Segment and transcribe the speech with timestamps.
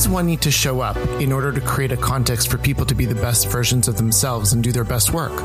[0.00, 2.94] does one need to show up in order to create a context for people to
[2.94, 5.42] be the best versions of themselves and do their best work?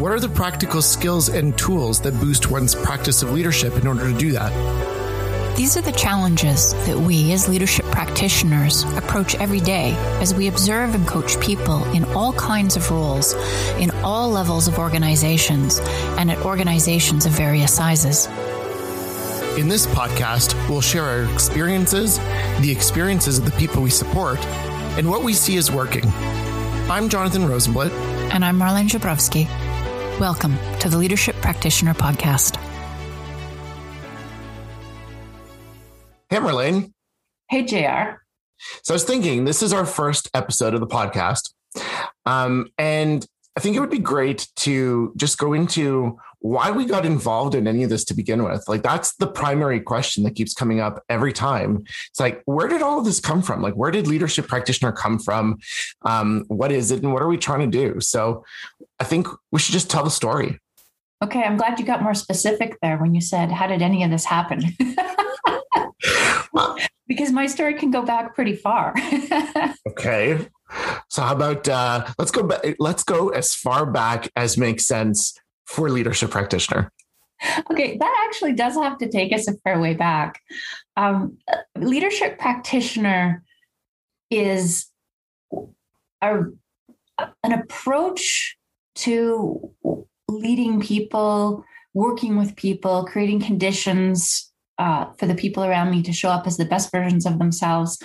[0.00, 4.08] What are the practical skills and tools that boost one's practice of leadership in order
[4.08, 5.56] to do that?
[5.56, 9.90] These are the challenges that we, as leadership practitioners, approach every day
[10.20, 13.34] as we observe and coach people in all kinds of roles,
[13.80, 15.80] in all levels of organizations,
[16.16, 18.28] and at organizations of various sizes.
[19.58, 22.16] In this podcast, we'll share our experiences,
[22.60, 24.38] the experiences of the people we support,
[24.96, 26.04] and what we see is working.
[26.88, 27.92] I'm Jonathan Rosenblatt.
[28.32, 29.46] And I'm Marlene Jabrowski.
[30.18, 32.56] Welcome to the Leadership Practitioner Podcast.
[36.30, 36.90] Hey, Marlene.
[37.50, 38.22] Hey, JR.
[38.84, 41.52] So I was thinking this is our first episode of the podcast.
[42.24, 47.06] Um, and I think it would be great to just go into why we got
[47.06, 48.64] involved in any of this to begin with.
[48.68, 51.84] Like, that's the primary question that keeps coming up every time.
[52.10, 53.62] It's like, where did all of this come from?
[53.62, 55.60] Like, where did leadership practitioner come from?
[56.02, 58.00] Um, what is it and what are we trying to do?
[58.00, 58.44] So
[58.98, 60.58] I think we should just tell the story.
[61.22, 61.42] Okay.
[61.42, 64.24] I'm glad you got more specific there when you said, how did any of this
[64.24, 64.62] happen?
[67.06, 68.94] because my story can go back pretty far.
[69.88, 70.48] okay.
[71.08, 75.38] So how about uh, let's go back, let's go as far back as makes sense
[75.66, 76.90] for leadership practitioner.
[77.70, 80.40] Okay, that actually does have to take us a fair way back.
[80.96, 81.38] Um,
[81.76, 83.42] leadership practitioner
[84.30, 84.86] is
[86.22, 86.44] a,
[87.42, 88.56] an approach
[88.94, 89.72] to
[90.28, 96.28] leading people, working with people, creating conditions uh, for the people around me to show
[96.28, 97.98] up as the best versions of themselves.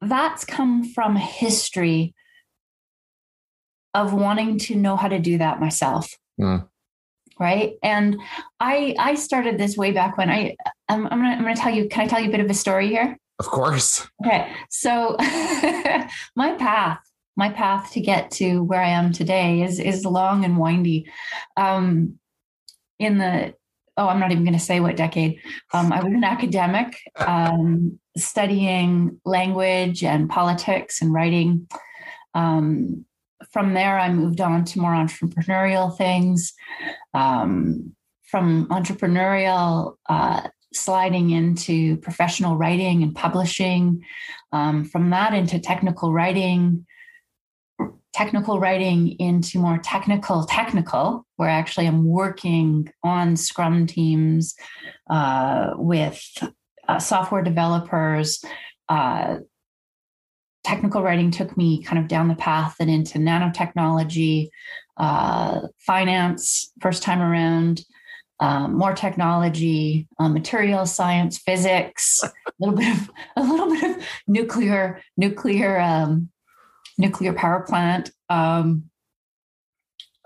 [0.00, 2.14] That's come from history
[3.94, 6.12] of wanting to know how to do that myself.
[6.40, 6.68] Mm.
[7.38, 7.74] Right.
[7.82, 8.16] And
[8.60, 10.56] I I started this way back when I
[10.88, 12.54] I'm, I'm gonna I'm gonna tell you, can I tell you a bit of a
[12.54, 13.18] story here?
[13.38, 14.06] Of course.
[14.24, 14.52] Okay.
[14.70, 15.16] So
[16.36, 17.00] my path,
[17.36, 21.10] my path to get to where I am today is is long and windy.
[21.56, 22.18] Um
[23.00, 23.54] in the
[23.96, 25.40] oh, I'm not even going to say what decade.
[25.72, 31.68] Um, I was an academic um, studying language and politics and writing.
[32.34, 33.04] Um,
[33.52, 36.52] from there, I moved on to more entrepreneurial things.
[37.12, 37.94] Um,
[38.30, 44.02] from entrepreneurial, uh, sliding into professional writing and publishing.
[44.52, 46.84] Um, from that into technical writing,
[48.14, 54.54] technical writing into more technical technical where actually i'm working on scrum teams
[55.10, 56.22] uh, with
[56.88, 58.44] uh, software developers
[58.88, 59.38] uh,
[60.64, 64.48] technical writing took me kind of down the path and into nanotechnology
[64.96, 67.84] uh, finance first time around
[68.40, 74.04] um, more technology, uh, material science, physics, a little bit of a little bit of
[74.26, 76.30] nuclear nuclear um,
[76.98, 78.10] nuclear power plant.
[78.28, 78.90] Um,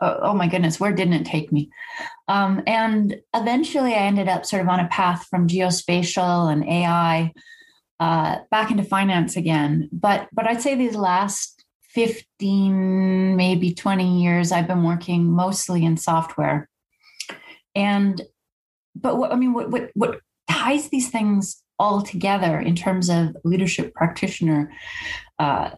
[0.00, 1.70] oh, oh, my goodness, where didn't it take me?
[2.28, 7.32] Um, and eventually I ended up sort of on a path from geospatial and AI
[8.00, 9.88] uh, back into finance again.
[9.92, 15.96] But but I'd say these last 15, maybe 20 years, I've been working mostly in
[15.96, 16.68] software.
[17.74, 18.20] And
[18.94, 23.36] but what I mean, what what what ties these things all together in terms of
[23.44, 24.72] leadership practitioner
[25.38, 25.70] uh,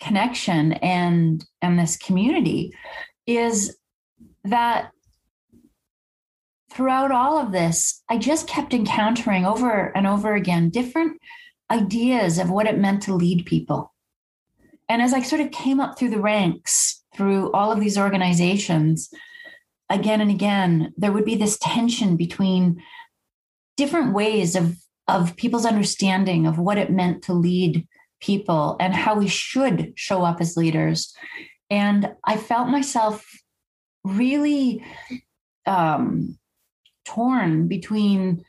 [0.00, 2.72] connection and and this community
[3.26, 3.76] is
[4.44, 4.90] that
[6.74, 11.20] throughout all of this i just kept encountering over and over again different
[11.70, 13.92] ideas of what it meant to lead people
[14.88, 19.10] and as i sort of came up through the ranks through all of these organizations
[19.90, 22.82] again and again there would be this tension between
[23.76, 24.76] different ways of
[25.08, 27.86] of people's understanding of what it meant to lead
[28.20, 31.14] people and how we should show up as leaders.
[31.70, 33.26] And I felt myself
[34.02, 34.84] really
[35.66, 36.38] um,
[37.04, 38.44] torn between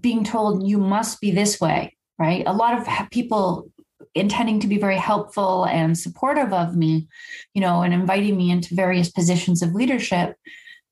[0.00, 2.44] being told you must be this way, right?
[2.46, 3.70] A lot of people
[4.14, 7.08] intending to be very helpful and supportive of me,
[7.54, 10.36] you know, and inviting me into various positions of leadership,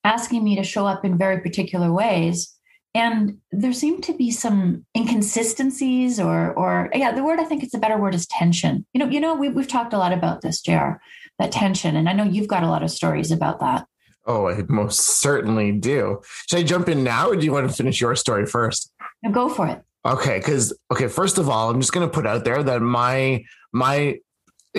[0.04, 2.54] asking me to show up in very particular ways.
[2.94, 7.75] And there seem to be some inconsistencies or or yeah the word i think it's
[7.75, 8.84] a better word is tension.
[8.93, 10.94] You know you know we, we've talked a lot about this jr
[11.38, 11.94] that tension.
[11.94, 13.86] And i know you've got a lot of stories about that
[14.26, 17.75] oh i most certainly do should i jump in now or do you want to
[17.75, 21.81] finish your story first no, go for it okay because okay first of all i'm
[21.81, 24.19] just going to put out there that my my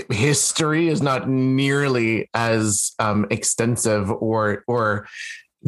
[0.09, 5.07] history is not nearly as um, extensive or or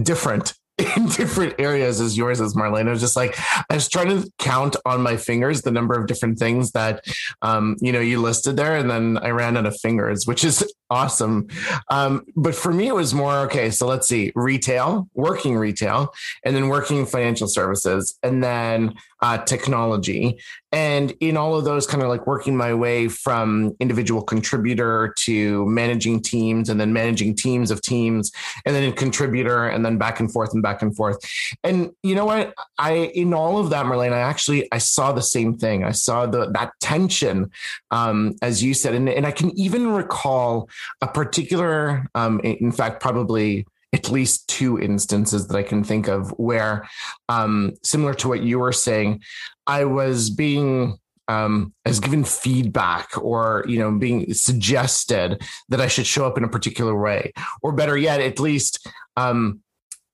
[0.01, 0.53] different
[0.97, 2.87] in different areas as yours as Marlene.
[2.87, 3.37] I was just like,
[3.69, 7.05] I was trying to count on my fingers the number of different things that,
[7.43, 8.75] um, you know, you listed there.
[8.75, 11.47] And then I ran out of fingers, which is awesome.
[11.89, 16.13] Um, but for me, it was more, okay, so let's see, retail, working retail,
[16.45, 18.93] and then working financial services, and then
[19.23, 20.37] uh, technology.
[20.73, 25.65] And in all of those, kind of like working my way from individual contributor to
[25.67, 28.31] managing teams and then managing teams of teams
[28.65, 31.17] and then contributor and then back and forth and back and forth.
[31.63, 32.53] And you know what?
[32.77, 35.83] I, in all of that, Marlene, I actually, I saw the same thing.
[35.83, 37.51] I saw the, that tension,
[37.91, 40.69] um, as you said, and, and I can even recall
[41.01, 46.31] a particular, um, in fact, probably at least two instances that I can think of
[46.31, 46.87] where,
[47.29, 49.21] um, similar to what you were saying,
[49.67, 50.97] I was being
[51.27, 56.43] um, as given feedback or you know being suggested that I should show up in
[56.43, 59.61] a particular way, or better yet, at least um,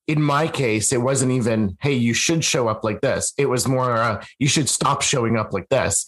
[0.08, 3.34] in my case, it wasn't even hey you should show up like this.
[3.38, 6.06] It was more uh, you should stop showing up like this,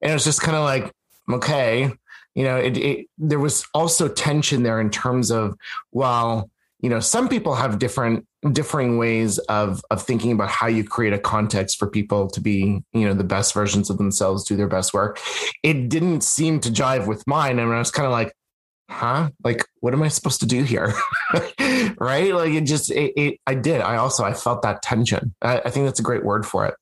[0.00, 0.92] and it was just kind of like
[1.32, 1.92] okay,
[2.36, 5.56] you know, it, it there was also tension there in terms of
[5.90, 6.50] well
[6.80, 11.14] you know some people have different differing ways of of thinking about how you create
[11.14, 14.68] a context for people to be you know the best versions of themselves do their
[14.68, 15.18] best work.
[15.62, 17.58] It didn't seem to jive with mine.
[17.58, 18.32] And i was kind of like
[18.90, 19.30] huh?
[19.42, 20.92] Like what am i supposed to do here?
[21.98, 22.34] Right?
[22.34, 23.80] Like it just it, it, i did.
[23.80, 25.34] I also i felt that tension.
[25.40, 26.74] I, I think that's a great word for it.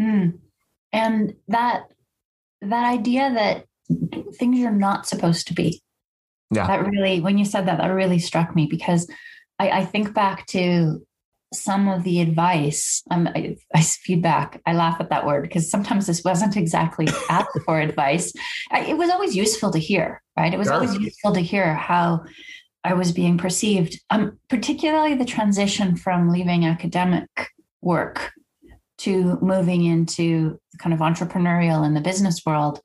[0.00, 0.38] Mm.
[0.92, 1.90] and that
[2.62, 3.66] that idea that
[4.34, 5.82] things you're not supposed to be.
[6.50, 6.66] Yeah.
[6.66, 9.10] That really when you said that that really struck me because
[9.58, 11.04] i, I think back to
[11.52, 16.06] some of the advice um, I, I, feedback i laugh at that word because sometimes
[16.06, 18.32] this wasn't exactly asked for advice.
[18.70, 20.52] I, it was always useful to hear right?
[20.52, 22.24] It was always useful to hear how
[22.84, 27.28] i was being perceived um, particularly the transition from leaving academic
[27.80, 28.32] work
[28.98, 32.80] to moving into kind of entrepreneurial in the business world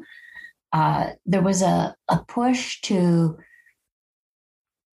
[0.74, 3.38] uh, there was a, a push to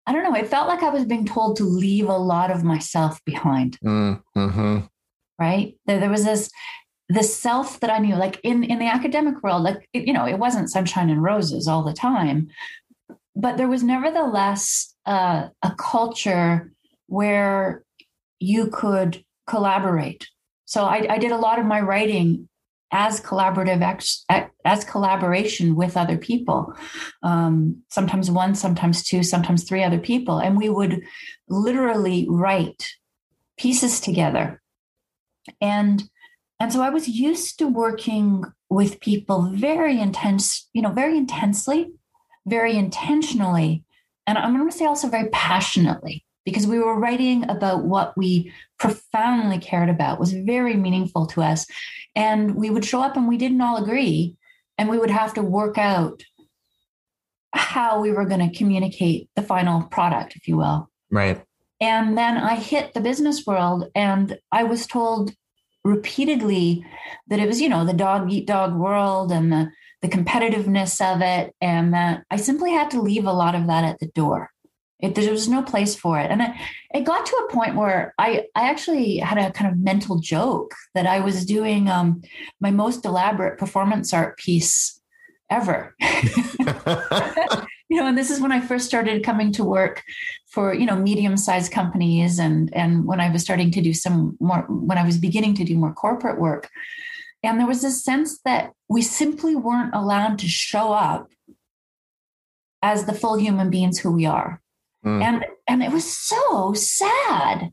[0.06, 0.38] I don't know.
[0.38, 3.78] It felt like I was being told to leave a lot of myself behind.
[3.82, 4.80] Mm-hmm.
[5.38, 5.78] Right?
[5.86, 6.50] There, there was this
[7.08, 10.26] this self that I knew, like in in the academic world, like it, you know,
[10.26, 12.48] it wasn't sunshine and roses all the time,
[13.34, 16.72] but there was nevertheless uh, a culture
[17.06, 17.84] where
[18.40, 20.28] you could collaborate.
[20.64, 22.48] So I, I did a lot of my writing
[22.94, 23.82] as collaborative
[24.64, 26.72] as collaboration with other people.
[27.22, 30.38] Um, sometimes one sometimes two sometimes three other people.
[30.38, 31.02] And we would
[31.48, 32.88] literally write
[33.58, 34.62] pieces together.
[35.60, 36.04] And
[36.60, 41.92] and so i was used to working with people very intense you know very intensely
[42.46, 43.84] very intentionally
[44.26, 48.52] and i'm going to say also very passionately because we were writing about what we
[48.78, 51.66] profoundly cared about was very meaningful to us.
[52.14, 54.36] And we would show up and we didn't all agree
[54.78, 56.22] and we would have to work out
[57.52, 60.90] how we were going to communicate the final product if you will.
[61.10, 61.40] Right.
[61.80, 65.34] And then i hit the business world and i was told
[65.84, 66.84] repeatedly
[67.26, 69.70] that it was you know the dog eat dog world and the
[70.00, 73.84] the competitiveness of it and that i simply had to leave a lot of that
[73.84, 74.50] at the door
[75.04, 76.30] it, there was no place for it.
[76.30, 76.50] And it,
[76.94, 80.74] it got to a point where I, I actually had a kind of mental joke
[80.94, 82.22] that I was doing um,
[82.60, 84.98] my most elaborate performance art piece
[85.50, 85.94] ever.
[86.00, 90.02] you know, and this is when I first started coming to work
[90.48, 94.64] for, you know, medium-sized companies and and when I was starting to do some more
[94.68, 96.70] when I was beginning to do more corporate work.
[97.42, 101.28] And there was this sense that we simply weren't allowed to show up
[102.82, 104.62] as the full human beings who we are.
[105.04, 105.22] Mm.
[105.22, 107.72] And and it was so sad.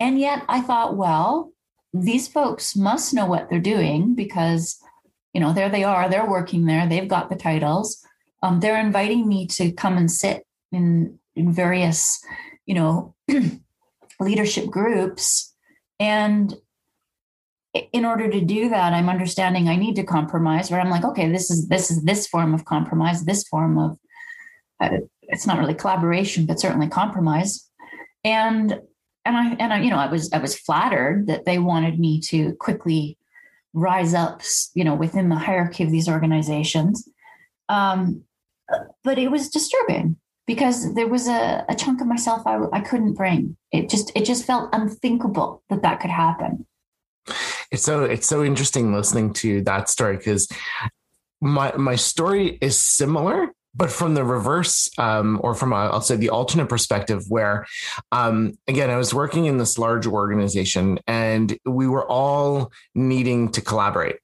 [0.00, 1.52] And yet I thought, well,
[1.92, 4.78] these folks must know what they're doing because,
[5.32, 8.04] you know, there they are, they're working there, they've got the titles.
[8.42, 12.22] Um, they're inviting me to come and sit in in various,
[12.66, 13.14] you know,
[14.20, 15.54] leadership groups.
[15.98, 16.54] And
[17.92, 21.30] in order to do that, I'm understanding I need to compromise, or I'm like, okay,
[21.30, 23.98] this is this is this form of compromise, this form of
[24.80, 24.98] uh,
[25.28, 27.68] it's not really collaboration, but certainly compromise.
[28.24, 28.80] And
[29.24, 32.20] and I and I, you know, I was I was flattered that they wanted me
[32.22, 33.18] to quickly
[33.72, 34.42] rise up,
[34.74, 37.08] you know, within the hierarchy of these organizations.
[37.68, 38.22] Um,
[39.02, 40.16] but it was disturbing
[40.46, 43.56] because there was a, a chunk of myself I, I couldn't bring.
[43.72, 46.66] It just it just felt unthinkable that that could happen.
[47.70, 50.48] It's so it's so interesting listening to that story because
[51.40, 56.16] my my story is similar but from the reverse, um, or from i will say
[56.16, 57.66] the alternate perspective, where
[58.12, 63.60] um, again, I was working in this large organization and we were all needing to
[63.60, 64.16] collaborate.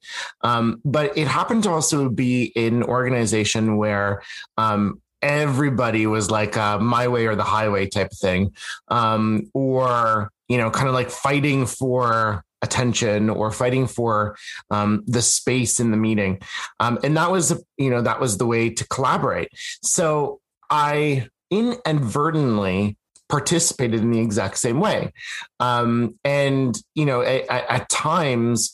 [0.43, 4.23] Um, but it happened to also be an organization where
[4.57, 8.55] um, everybody was like my way or the highway type of thing,
[8.89, 14.37] um, or you know, kind of like fighting for attention or fighting for
[14.71, 16.41] um, the space in the meeting.
[16.79, 19.49] Um, and that was, you know, that was the way to collaborate.
[19.83, 22.97] So I inadvertently
[23.29, 25.13] participated in the exact same way.
[25.59, 28.73] Um, and, you know, at, at times,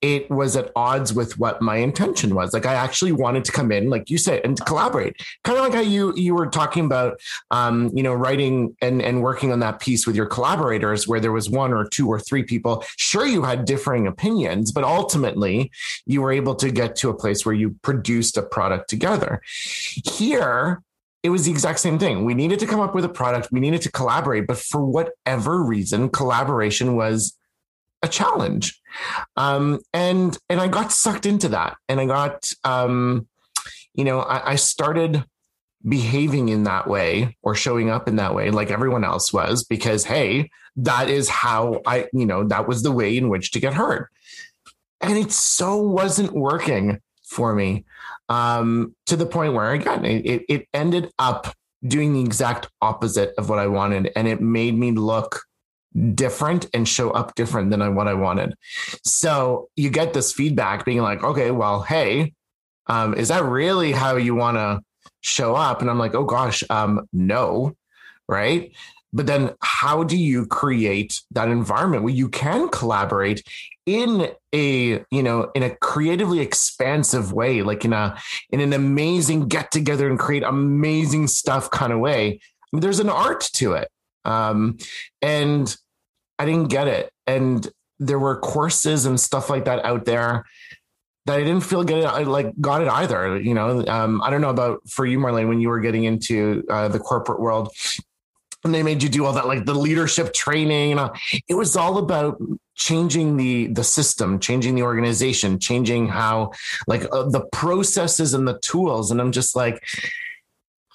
[0.00, 2.52] it was at odds with what my intention was.
[2.52, 5.16] Like I actually wanted to come in, like you said, and collaborate.
[5.42, 9.22] Kind of like how you you were talking about, um, you know, writing and and
[9.22, 12.44] working on that piece with your collaborators, where there was one or two or three
[12.44, 12.84] people.
[12.96, 15.70] Sure, you had differing opinions, but ultimately
[16.06, 19.40] you were able to get to a place where you produced a product together.
[19.44, 20.82] Here,
[21.22, 22.24] it was the exact same thing.
[22.24, 23.48] We needed to come up with a product.
[23.50, 27.37] We needed to collaborate, but for whatever reason, collaboration was
[28.02, 28.80] a challenge.
[29.36, 33.26] Um, and and I got sucked into that, and I got um,
[33.94, 35.24] you know I, I started
[35.86, 40.04] behaving in that way or showing up in that way like everyone else was because
[40.04, 43.74] hey that is how i you know that was the way in which to get
[43.74, 44.10] hurt.
[45.00, 47.84] And it so wasn't working for me
[48.28, 51.54] um to the point where again it, it ended up
[51.86, 54.10] doing the exact opposite of what i wanted.
[54.16, 55.42] And it made me look
[56.14, 58.54] different and show up different than what I wanted.
[59.04, 62.34] So you get this feedback being like, okay, well, hey,
[62.86, 64.80] um, is that really how you want to
[65.20, 65.80] show up?
[65.80, 67.74] And I'm like, oh gosh, um, no,
[68.28, 68.72] right?
[69.12, 73.42] But then how do you create that environment where you can collaborate
[73.86, 78.18] in a, you know, in a creatively expansive way, like in a
[78.50, 82.40] in an amazing get together and create amazing stuff kind of way?
[82.72, 83.88] There's an art to it.
[84.26, 84.76] Um,
[85.22, 85.74] and
[86.38, 87.10] I didn't get it.
[87.26, 87.66] And
[87.98, 90.44] there were courses and stuff like that out there
[91.26, 92.04] that I didn't feel good.
[92.04, 93.38] I like got it either.
[93.38, 96.64] You know, um, I don't know about for you, Marlene, when you were getting into
[96.70, 97.72] uh, the corporate world
[98.64, 100.98] and they made you do all that, like the leadership training.
[101.48, 102.40] It was all about
[102.74, 106.52] changing the the system, changing the organization, changing how
[106.86, 109.10] like uh, the processes and the tools.
[109.10, 109.82] And I'm just like,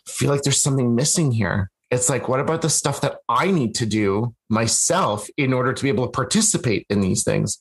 [0.07, 1.69] feel like there's something missing here.
[1.93, 5.83] It's like, what about the stuff that I need to do myself in order to
[5.83, 7.59] be able to participate in these things?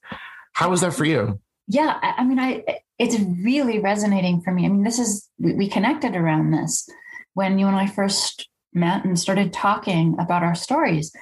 [0.54, 1.38] How was that for you?
[1.68, 2.64] Yeah, I mean, I
[2.98, 4.64] it's really resonating for me.
[4.64, 6.88] I mean, this is we connected around this
[7.34, 11.12] when you and I first met and started talking about our stories,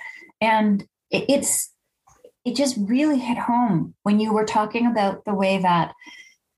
[0.41, 1.73] and it's
[2.45, 5.95] it just really hit home when you were talking about the way that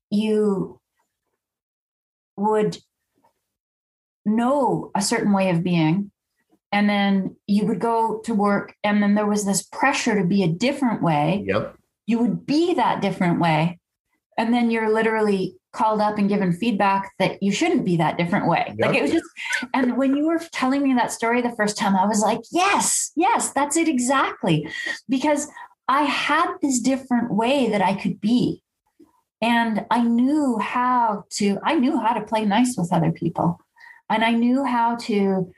[0.09, 0.79] you
[2.37, 2.77] would
[4.25, 6.11] know a certain way of being
[6.73, 10.41] and then you would go to work and then there was this pressure to be
[10.41, 11.43] a different way.
[11.45, 11.77] Yep.
[12.07, 13.79] You would be that different way.
[14.39, 18.47] And then you're literally called up and given feedback that you shouldn't be that different
[18.47, 18.73] way.
[18.75, 18.87] Yep.
[18.87, 19.25] like it was just
[19.73, 23.11] and when you were telling me that story the first time i was like yes
[23.15, 24.67] yes that's it exactly.
[25.07, 25.47] Because
[25.87, 28.63] i had this different way that i could be.
[29.41, 33.59] And i knew how to i knew how to play nice with other people.
[34.09, 35.51] And i knew how to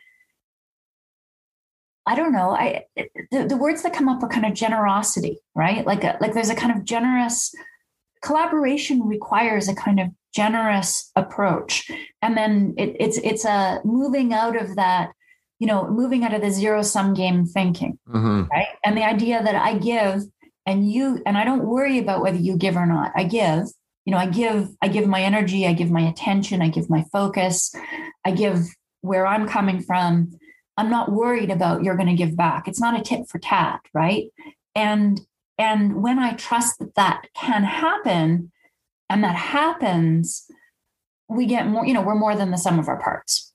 [2.06, 2.52] I don't know.
[2.52, 2.86] I
[3.32, 5.86] the, the words that come up are kind of generosity, right?
[5.86, 7.54] Like a, like there's a kind of generous
[8.22, 11.90] collaboration requires a kind of generous approach,
[12.22, 15.12] and then it, it's it's a moving out of that,
[15.60, 18.44] you know, moving out of the zero sum game thinking, mm-hmm.
[18.52, 18.68] right?
[18.84, 20.24] And the idea that I give
[20.66, 23.12] and you and I don't worry about whether you give or not.
[23.16, 23.66] I give,
[24.06, 27.04] you know, I give I give my energy, I give my attention, I give my
[27.12, 27.74] focus,
[28.24, 28.66] I give
[29.02, 30.38] where I'm coming from
[30.78, 32.68] I'm not worried about you're going to give back.
[32.68, 34.26] It's not a tit for tat, right?
[34.76, 35.22] And
[35.58, 38.52] and when I trust that that can happen
[39.10, 40.46] and that happens,
[41.30, 43.54] we get more, you know, we're more than the sum of our parts.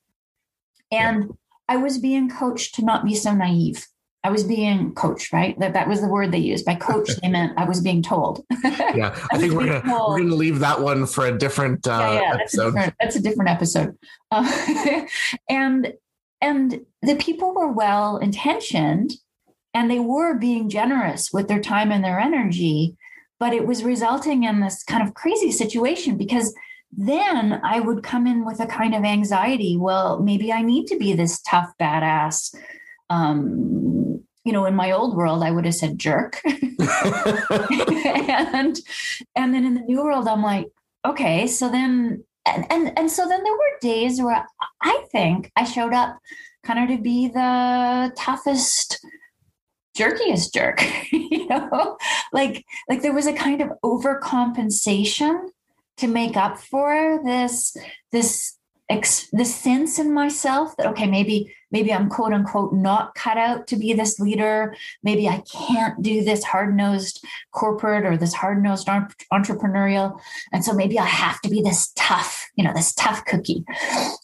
[0.91, 1.29] And yeah.
[1.69, 3.85] I was being coached to not be so naive.
[4.23, 5.59] I was being coached, right?
[5.59, 6.63] That that was the word they used.
[6.63, 8.45] By coach, they meant I was being told.
[8.63, 10.11] yeah, I, I think we're gonna told.
[10.11, 12.39] we're gonna leave that one for a different uh, yeah, yeah, episode.
[12.39, 13.97] That's a different, that's a different episode.
[14.29, 15.05] Uh,
[15.49, 15.93] and
[16.41, 19.13] and the people were well intentioned
[19.73, 22.97] and they were being generous with their time and their energy,
[23.39, 26.53] but it was resulting in this kind of crazy situation because
[26.91, 29.77] then I would come in with a kind of anxiety.
[29.77, 32.53] Well, maybe I need to be this tough badass.
[33.09, 36.41] Um, you know, in my old world, I would have said jerk.
[36.43, 36.59] and
[39.35, 40.67] and then in the new world, I'm like,
[41.05, 44.45] okay, so then and and and so then there were days where
[44.81, 46.17] I think I showed up
[46.63, 49.03] kind of to be the toughest
[49.97, 51.97] jerkiest jerk you know?
[52.31, 55.49] Like like there was a kind of overcompensation
[55.97, 57.75] to make up for this
[58.11, 58.57] this
[58.91, 63.65] ex, this sense in myself that okay maybe maybe i'm quote unquote not cut out
[63.67, 64.75] to be this leader.
[65.01, 68.87] Maybe i can't do this hard-nosed corporate or this hard-nosed
[69.31, 70.19] entrepreneurial.
[70.51, 73.63] And so maybe i have to be this tough you know this tough cookie.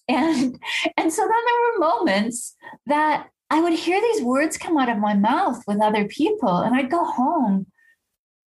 [0.09, 0.59] And
[0.97, 2.55] and so then there were moments
[2.85, 6.75] that i would hear these words come out of my mouth with other people and
[6.75, 7.67] i'd go home.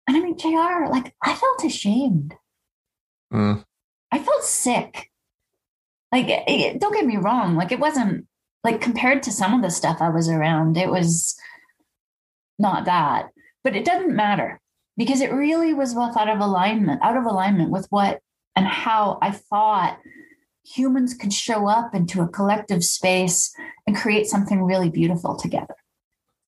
[0.07, 2.35] And i mean jr like i felt ashamed.
[3.33, 3.65] Mm.
[4.11, 5.09] i felt sick
[6.13, 8.25] like it, don't get me wrong like it wasn't
[8.63, 11.35] like compared to some of the stuff i was around it was
[12.59, 13.29] not that.
[13.63, 14.59] But it doesn't matter
[14.97, 18.19] because it really was both out of alignment out of alignment with what
[18.55, 19.99] and how i thought
[20.65, 23.53] humans could show up into a collective space
[23.85, 25.75] and create something really beautiful together.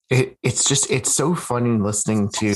[0.08, 2.54] It, it's just it's so funny listening to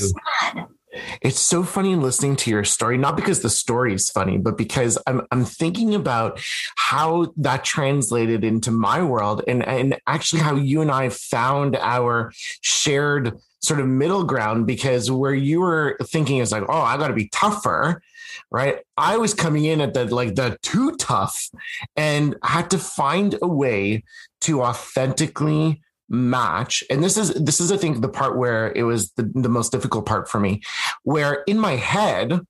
[1.21, 4.97] it's so funny listening to your story, not because the story is funny, but because
[5.07, 6.39] I'm I'm thinking about
[6.75, 12.31] how that translated into my world and, and actually how you and I found our
[12.61, 17.13] shared sort of middle ground because where you were thinking is like, oh, I gotta
[17.13, 18.01] be tougher,
[18.49, 18.79] right?
[18.97, 21.49] I was coming in at the like the too tough
[21.95, 24.03] and had to find a way
[24.41, 25.81] to authentically
[26.11, 26.83] match.
[26.89, 29.71] And this is this is i think the part where it was the, the most
[29.71, 30.61] difficult part for me
[31.03, 32.41] where in my head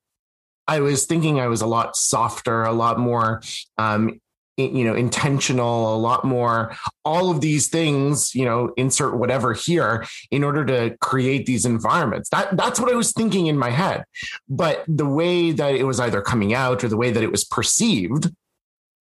[0.67, 3.41] i was thinking i was a lot softer a lot more
[3.77, 4.19] um
[4.57, 6.75] you know intentional a lot more
[7.05, 12.29] all of these things you know insert whatever here in order to create these environments.
[12.29, 14.03] That that's what i was thinking in my head.
[14.49, 17.43] But the way that it was either coming out or the way that it was
[17.43, 18.31] perceived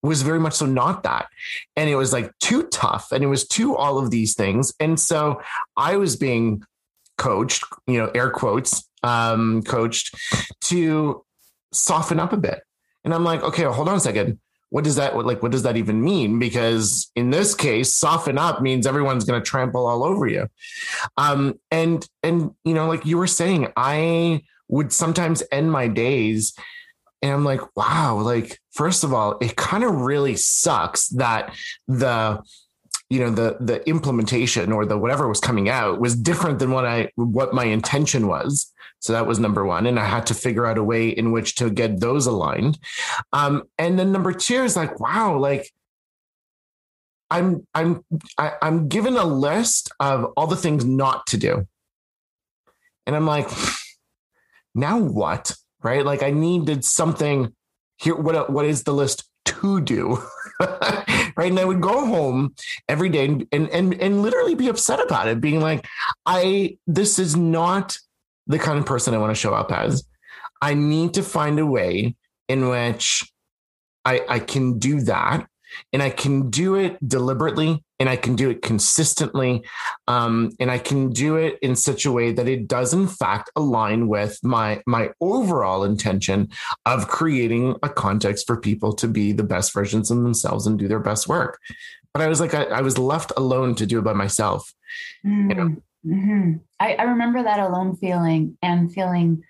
[0.03, 1.27] was very much so not that.
[1.77, 4.73] And it was like too tough and it was too all of these things.
[4.81, 5.43] And so
[5.77, 6.63] I was being
[7.19, 10.15] coached, you know, air quotes, um, coached
[10.63, 11.25] to
[11.73, 12.63] soften up a bit.
[13.05, 14.39] And I'm like, okay, well, hold on a second.
[14.71, 15.43] What does that like?
[15.43, 16.39] What does that even mean?
[16.39, 20.47] Because in this case, soften up means everyone's going to trample all over you.
[21.17, 26.55] Um, and and you know, like you were saying, I would sometimes end my days
[27.23, 31.55] and I'm like, wow, like, first of all, it kind of really sucks that
[31.87, 32.43] the
[33.11, 36.87] you know the the implementation or the whatever was coming out was different than what
[36.87, 38.73] I what my intention was.
[39.01, 41.57] So that was number one, and I had to figure out a way in which
[41.57, 42.79] to get those aligned.
[43.33, 45.71] Um, and then number two is like, wow, like
[47.31, 48.05] I'm I'm
[48.39, 51.67] I, am i am given a list of all the things not to do,
[53.07, 53.49] and I'm like,
[54.75, 55.57] now what?
[55.83, 56.05] Right?
[56.05, 57.53] Like I needed something
[57.99, 58.15] here.
[58.15, 60.23] What uh, what is the list to do?
[60.61, 61.51] right.
[61.51, 62.55] And I would go home
[62.89, 65.87] every day and, and and and literally be upset about it, being like,
[66.27, 67.97] I this is not
[68.47, 70.05] the kind of person I want to show up as.
[70.63, 72.17] I need to find a way
[72.49, 73.31] in which
[74.05, 75.47] I I can do that
[75.93, 79.63] and I can do it deliberately and I can do it consistently.
[80.09, 83.51] Um, and I can do it in such a way that it does in fact
[83.55, 86.49] align with my my overall intention
[86.87, 90.89] of creating a context for people to be the best versions of themselves and do
[90.89, 91.59] their best work.
[92.13, 94.75] But I was like, I, I was left alone to do it by myself.
[95.25, 95.51] Mm-hmm.
[95.51, 95.77] You know?
[96.05, 96.53] mm-hmm.
[96.81, 99.45] I, I remember that alone feeling and feeling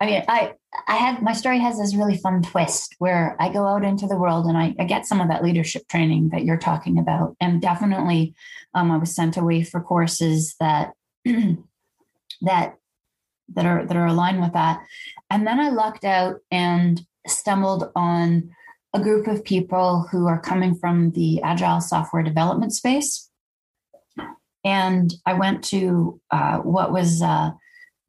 [0.00, 0.54] I mean, I
[0.86, 4.18] I had my story has this really fun twist where I go out into the
[4.18, 7.60] world and I, I get some of that leadership training that you're talking about, and
[7.60, 8.34] definitely,
[8.74, 10.92] um, I was sent away for courses that
[11.24, 12.76] that
[13.54, 14.82] that are that are aligned with that,
[15.30, 18.50] and then I lucked out and stumbled on
[18.94, 23.30] a group of people who are coming from the agile software development space,
[24.64, 27.52] and I went to uh, what was uh,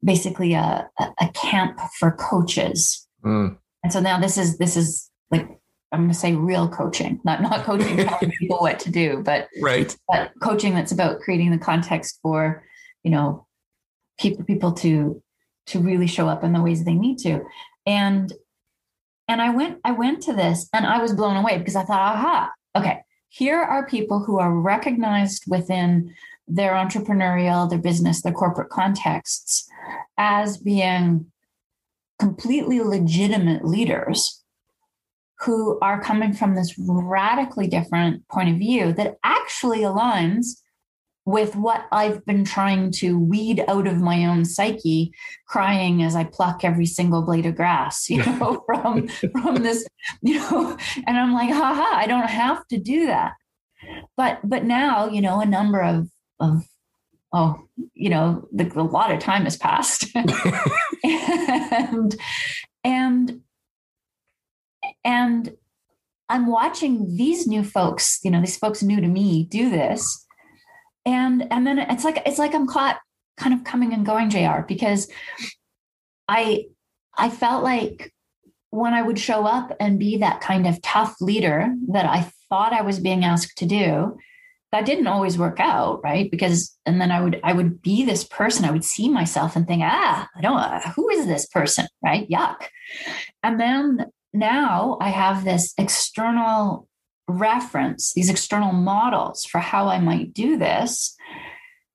[0.02, 3.06] basically a, a camp for coaches.
[3.24, 3.58] Mm.
[3.82, 5.48] And so now this is this is like
[5.92, 9.48] I'm going to say real coaching, not not coaching telling people what to do, but
[9.60, 12.64] right, but coaching that's about creating the context for
[13.02, 13.46] you know
[14.18, 15.22] people people to
[15.66, 17.42] to really show up in the ways they need to,
[17.86, 18.32] and
[19.28, 22.16] and I went I went to this and I was blown away because I thought,
[22.16, 26.14] aha, okay, here are people who are recognized within
[26.46, 29.69] their entrepreneurial, their business, their corporate contexts
[30.16, 31.26] as being
[32.18, 34.44] completely legitimate leaders
[35.40, 40.60] who are coming from this radically different point of view that actually aligns
[41.24, 45.12] with what I've been trying to weed out of my own psyche,
[45.46, 49.86] crying as I pluck every single blade of grass, you know, from from this,
[50.22, 50.76] you know,
[51.06, 53.34] and I'm like, haha, I don't have to do that.
[54.16, 56.64] But but now, you know, a number of of
[57.32, 57.62] oh,
[57.94, 60.06] you know, the, a lot of time has passed.
[61.04, 62.16] and
[62.84, 63.40] and
[65.04, 65.52] and
[66.28, 70.26] I'm watching these new folks, you know, these folks new to me do this.
[71.06, 72.98] And and then it's like it's like I'm caught
[73.36, 75.10] kind of coming and going, JR, because
[76.28, 76.66] I
[77.16, 78.12] I felt like
[78.70, 82.72] when I would show up and be that kind of tough leader that I thought
[82.72, 84.16] I was being asked to do,
[84.72, 86.30] that didn't always work out, right?
[86.30, 88.64] Because and then I would I would be this person.
[88.64, 90.58] I would see myself and think, ah, I don't.
[90.58, 92.28] Uh, who is this person, right?
[92.28, 92.66] Yuck.
[93.42, 96.88] And then now I have this external
[97.26, 101.16] reference, these external models for how I might do this.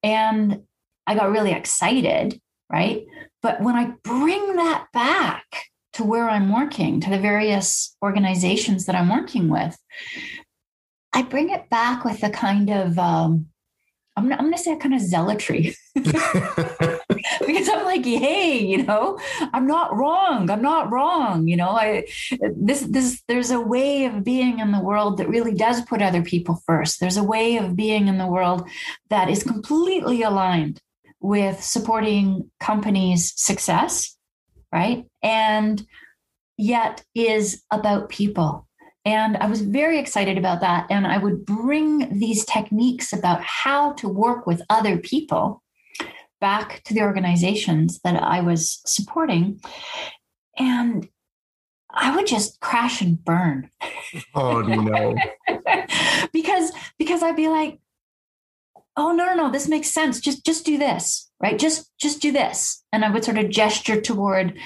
[0.04, 0.64] And
[1.08, 2.40] I got really excited,
[2.72, 3.06] right?
[3.42, 5.46] But when I bring that back
[5.94, 9.78] to where I'm working, to the various organizations that I'm working with,
[11.16, 13.48] I bring it back with a kind of um,
[14.18, 19.20] I'm, I'm going to say a kind of zealotry because I'm like, hey, you know,
[19.54, 20.50] I'm not wrong.
[20.50, 21.48] I'm not wrong.
[21.48, 22.06] You know, I
[22.56, 26.22] this this there's a way of being in the world that really does put other
[26.22, 27.00] people first.
[27.00, 28.68] There's a way of being in the world
[29.10, 30.82] that is completely aligned
[31.20, 34.18] with supporting companies' success,
[34.72, 35.06] right?
[35.24, 35.86] And
[36.58, 38.65] yet is about people
[39.06, 40.88] and I was very excited about that.
[40.90, 45.62] And I would bring these techniques about how to work with other people
[46.42, 49.62] back to the organizations that I was supporting.
[50.58, 51.08] And
[51.92, 53.70] I would just crash and burn.
[54.34, 55.16] Oh no.
[56.34, 57.80] because because I'd be like,
[58.98, 60.20] oh no, no, no, this makes sense.
[60.20, 61.60] Just just do this, right?
[61.60, 62.84] Just just do this.
[62.92, 64.58] And I would sort of gesture toward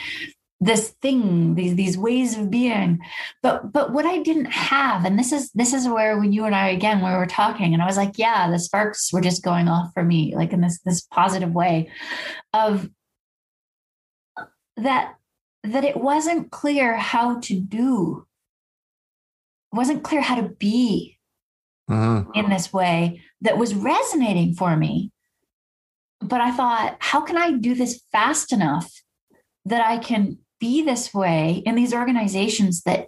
[0.62, 3.00] this thing these these ways of being.
[3.42, 6.56] But but what i didn't have and this is this is where when you and
[6.56, 9.68] i again we were talking and i was like yeah the sparks were just going
[9.68, 11.90] off for me like in this this positive way
[12.54, 12.90] of
[14.78, 15.16] that
[15.64, 18.26] that it wasn't clear how to do.
[19.72, 21.20] It wasn't clear how to be
[21.90, 22.32] mm-hmm.
[22.34, 25.12] in this way that was resonating for me.
[26.22, 28.92] But i thought how can i do this fast enough
[29.66, 33.08] that I can be this way in these organizations that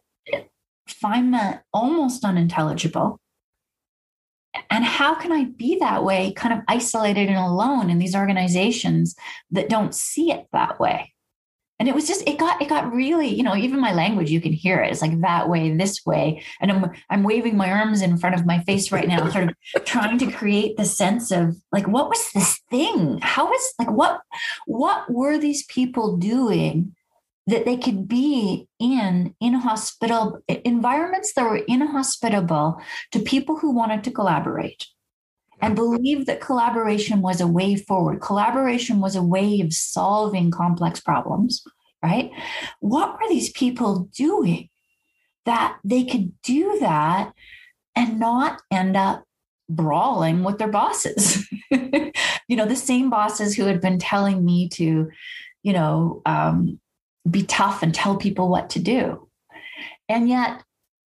[0.87, 3.19] find that almost unintelligible?
[4.69, 9.15] And how can I be that way, kind of isolated and alone in these organizations
[9.51, 11.13] that don't see it that way?
[11.79, 14.39] And it was just, it got, it got really, you know, even my language, you
[14.39, 14.91] can hear it.
[14.91, 16.43] It's like that way, this way.
[16.59, 19.55] And I'm, I'm waving my arms in front of my face right now, sort of
[19.85, 23.17] trying to create the sense of like, what was this thing?
[23.23, 24.21] How was like, what,
[24.67, 26.95] what were these people doing
[27.47, 32.79] that they could be in inhospitable environments that were inhospitable
[33.11, 34.87] to people who wanted to collaborate
[35.61, 38.19] and believed that collaboration was a way forward.
[38.21, 41.63] Collaboration was a way of solving complex problems,
[42.03, 42.31] right?
[42.79, 44.69] What were these people doing
[45.45, 47.33] that they could do that
[47.95, 49.23] and not end up
[49.69, 51.47] brawling with their bosses?
[51.71, 55.09] you know, the same bosses who had been telling me to,
[55.61, 56.79] you know, um,
[57.29, 59.27] be tough and tell people what to do.
[60.09, 60.63] And yet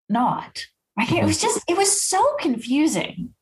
[0.10, 0.66] not.
[0.98, 1.10] Right?
[1.10, 1.26] It mm-hmm.
[1.26, 3.34] was just, it was so confusing.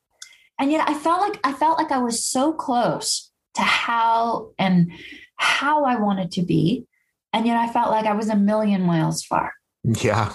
[0.58, 4.92] And yet I felt like I felt like I was so close to how and
[5.36, 6.86] how I wanted to be.
[7.32, 9.52] And yet I felt like I was a million miles far.
[9.84, 10.34] Yeah.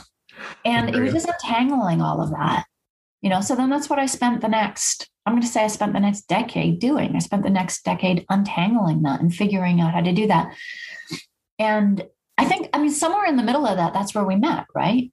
[0.65, 2.65] And it was just untangling all of that.
[3.21, 5.67] You know, so then that's what I spent the next, I'm going to say I
[5.67, 7.15] spent the next decade doing.
[7.15, 10.54] I spent the next decade untangling that and figuring out how to do that.
[11.58, 12.04] And
[12.38, 15.12] I think, I mean, somewhere in the middle of that, that's where we met, right?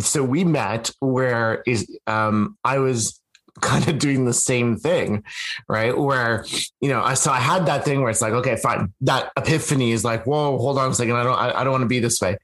[0.00, 3.20] So we met where is um, I was
[3.60, 5.24] kind of doing the same thing,
[5.68, 5.96] right?
[5.96, 6.44] Where,
[6.80, 8.92] you know, I so I had that thing where it's like, okay, fine.
[9.00, 11.16] That epiphany is like, whoa, hold on a second.
[11.16, 12.38] I don't I, I don't want to be this way.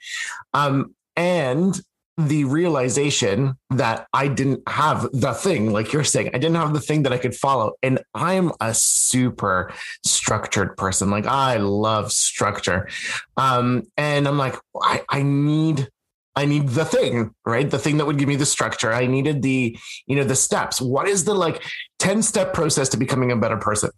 [0.54, 1.80] Um, and
[2.16, 6.80] the realization that I didn't have the thing, like you're saying, I didn't have the
[6.80, 7.72] thing that I could follow.
[7.82, 9.72] And I'm a super
[10.06, 11.10] structured person.
[11.10, 12.88] Like I love structure.
[13.36, 15.88] Um, and I'm like, I, I need
[16.36, 17.70] I need the thing, right?
[17.70, 18.92] The thing that would give me the structure.
[18.92, 20.80] I needed the, you know, the steps.
[20.80, 21.62] What is the like
[22.00, 23.90] 10 step process to becoming a better person?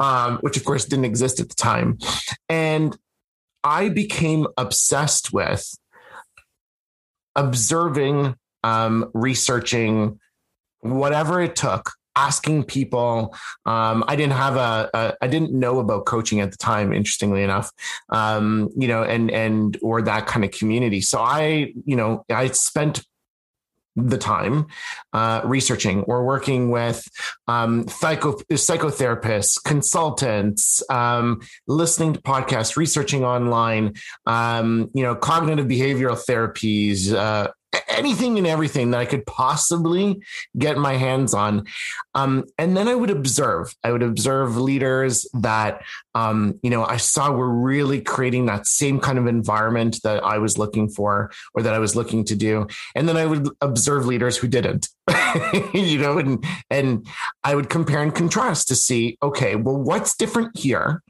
[0.00, 1.98] Um, which of course didn't exist at the time.
[2.48, 2.96] And
[3.62, 5.76] I became obsessed with
[7.36, 10.18] observing, um, researching,
[10.80, 13.36] whatever it took asking people.
[13.66, 17.42] Um, I didn't have a, a, I didn't know about coaching at the time, interestingly
[17.42, 17.70] enough,
[18.08, 21.02] um, you know, and, and, or that kind of community.
[21.02, 23.04] So I, you know, I spent
[23.96, 24.66] the time
[25.12, 27.08] uh, researching or working with
[27.48, 33.94] um, psycho, psychotherapists, consultants, um, listening to podcasts, researching online,
[34.26, 37.50] um, you know, cognitive behavioral therapies, uh,
[37.96, 40.20] anything and everything that I could possibly
[40.56, 41.66] get my hands on.
[42.14, 45.82] Um, and then I would observe, I would observe leaders that,
[46.14, 50.38] um, you know, I saw were really creating that same kind of environment that I
[50.38, 52.66] was looking for or that I was looking to do.
[52.94, 54.88] And then I would observe leaders who didn't,
[55.74, 57.06] you know, and, and
[57.44, 61.02] I would compare and contrast to see, okay, well, what's different here?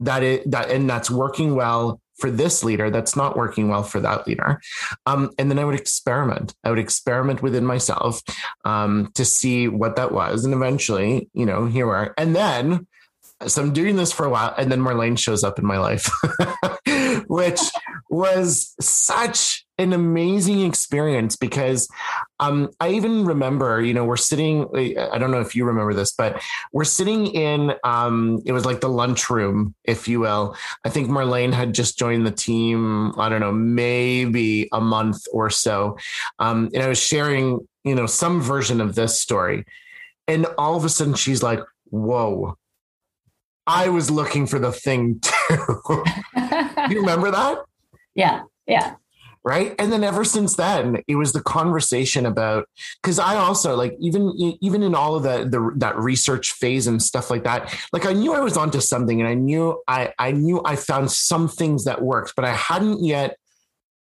[0.00, 4.00] That it that and that's working well for this leader that's not working well for
[4.00, 4.60] that leader.
[5.06, 6.54] Um, and then I would experiment.
[6.64, 8.22] I would experiment within myself
[8.64, 10.44] um, to see what that was.
[10.44, 12.14] And eventually, you know, here we are.
[12.18, 12.86] And then,
[13.46, 16.10] so I'm doing this for a while, and then Marlene shows up in my life,
[17.28, 17.60] which
[18.10, 21.88] was such an amazing experience because
[22.40, 24.66] um, I even remember, you know, we're sitting,
[24.98, 28.80] I don't know if you remember this, but we're sitting in, um, it was like
[28.80, 30.56] the lunchroom, if you will.
[30.84, 35.48] I think Marlene had just joined the team, I don't know, maybe a month or
[35.48, 35.96] so.
[36.40, 39.64] Um, and I was sharing, you know, some version of this story.
[40.26, 42.56] And all of a sudden she's like, whoa,
[43.66, 45.76] I was looking for the thing too.
[46.90, 47.58] you remember that?
[48.14, 48.42] Yeah.
[48.66, 48.94] Yeah
[49.48, 49.74] right?
[49.78, 52.68] And then ever since then it was the conversation about
[53.02, 57.02] because i also like even even in all of the, the that research phase and
[57.02, 60.30] stuff like that like i knew i was onto something and i knew i i
[60.30, 63.36] knew i found some things that worked but i hadn't yet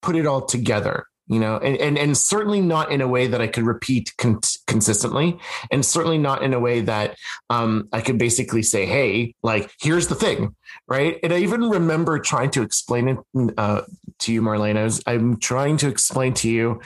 [0.02, 3.40] put it all together you know and, and and certainly not in a way that
[3.40, 5.38] i could repeat con- consistently
[5.70, 7.16] and certainly not in a way that
[7.50, 10.54] um, i could basically say hey like here's the thing
[10.86, 11.18] right?
[11.22, 13.18] And i even remember trying to explain it
[13.58, 13.82] uh,
[14.20, 14.76] to you marlene.
[14.76, 16.80] I was, i'm trying to explain to you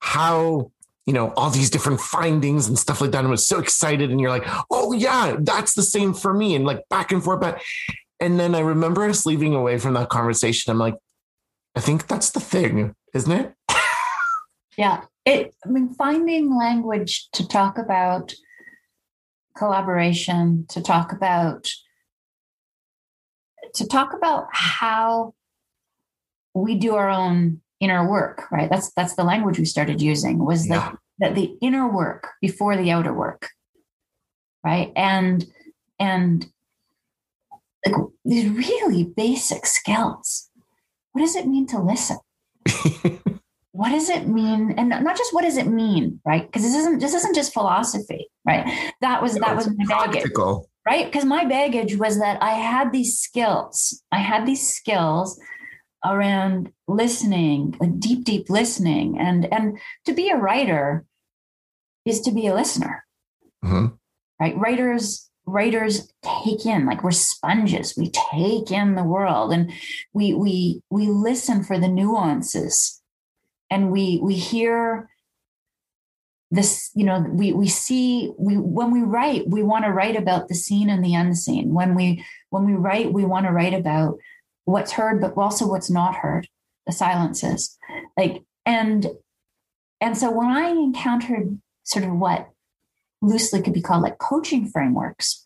[0.00, 0.70] how
[1.06, 4.10] you know all these different findings and stuff like that and I was so excited
[4.10, 7.40] and you're like oh yeah that's the same for me and like back and forth
[7.40, 7.60] but
[8.20, 10.70] and then i remember us leaving away from that conversation.
[10.70, 10.96] I'm like
[11.74, 13.54] i think that's the thing isn't it
[14.76, 15.02] yeah.
[15.24, 18.34] It, I mean, finding language to talk about
[19.56, 21.68] collaboration, to talk about,
[23.74, 25.34] to talk about how
[26.54, 28.68] we do our own inner work, right?
[28.68, 30.74] That's, that's the language we started using was yeah.
[30.74, 33.48] that, that the inner work before the outer work.
[34.62, 34.92] Right.
[34.96, 35.44] And,
[35.98, 36.46] and
[37.86, 40.50] like these really basic skills.
[41.12, 42.18] What does it mean to listen?
[43.74, 44.72] what does it mean?
[44.78, 46.46] And not just what does it mean right?
[46.46, 48.92] Because this isn't this isn't just philosophy right?
[49.00, 50.30] That was that was my baggage
[50.86, 51.06] right?
[51.06, 54.00] Because my baggage was that i had these skills.
[54.12, 55.40] I had these skills
[56.04, 59.18] around listening deep deep listening.
[59.18, 61.04] And and to be a writer
[62.04, 63.04] is to be a listener.
[63.64, 63.86] Mm-hmm.
[64.38, 64.56] right?
[64.56, 67.94] Writers writers take in like we're sponges.
[67.96, 69.72] We take in the world and
[70.12, 73.00] we we we listen for the nuances
[73.74, 75.10] and we we hear
[76.52, 80.46] this you know we we see we when we write we want to write about
[80.46, 81.74] the seen and the unseen.
[81.74, 84.16] When we when we write we want to write about
[84.64, 86.46] what's heard but also what's not heard
[86.86, 87.76] the silences.
[88.16, 89.08] Like and
[90.00, 92.48] and so when i encountered sort of what
[93.20, 95.42] loosely could be called like coaching frameworks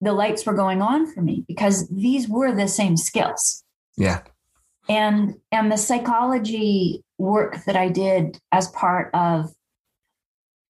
[0.00, 3.64] the lights were going on for me because these were the same skills.
[3.96, 4.22] Yeah
[4.90, 9.50] and and the psychology work that i did as part of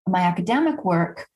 [0.07, 1.27] my academic work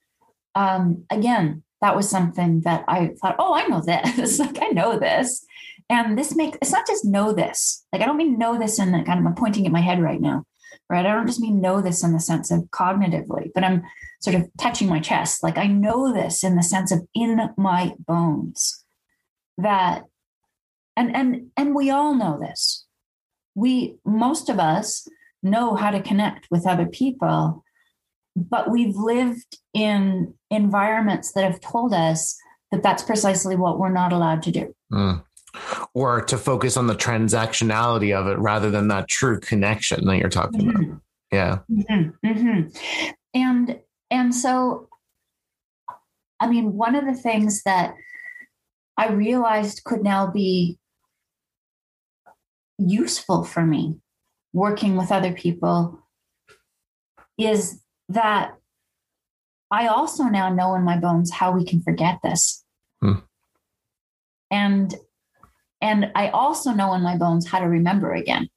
[0.55, 4.39] um, again that was something that i thought oh i know this.
[4.45, 5.45] Like i know this.
[5.91, 7.85] And this makes it's not just know this.
[7.93, 10.01] Like i don't mean know this in the kind of i'm pointing at my head
[10.01, 10.45] right now
[10.91, 11.07] right?
[11.07, 13.83] I don't just mean know this in the sense of cognitively but i'm
[14.21, 15.43] sort of touching my chest.
[15.43, 18.85] Like i know this in the sense of in my bones
[19.59, 20.05] that
[20.97, 22.87] and and and we all know this
[23.55, 25.07] we most of us
[25.43, 27.65] know how to connect with other people
[28.37, 32.37] but we've lived in environments that have told us
[32.73, 35.23] that that's precisely what we're not allowed to do mm.
[35.95, 40.29] or to focus on the transactionality of it rather than that true connection that you're
[40.29, 40.85] talking mm-hmm.
[40.85, 41.01] about
[41.33, 42.27] yeah mm-hmm.
[42.27, 43.11] Mm-hmm.
[43.35, 43.81] and
[44.11, 44.89] and so
[46.41, 47.95] i mean one of the things that
[48.97, 50.79] i realized could now be
[52.79, 54.01] useful for me
[54.53, 56.01] working with other people
[57.39, 58.55] is that
[59.71, 62.65] I also now know in my bones how we can forget this.
[63.01, 63.15] Hmm.
[64.51, 64.95] And
[65.81, 68.49] and I also know in my bones how to remember again.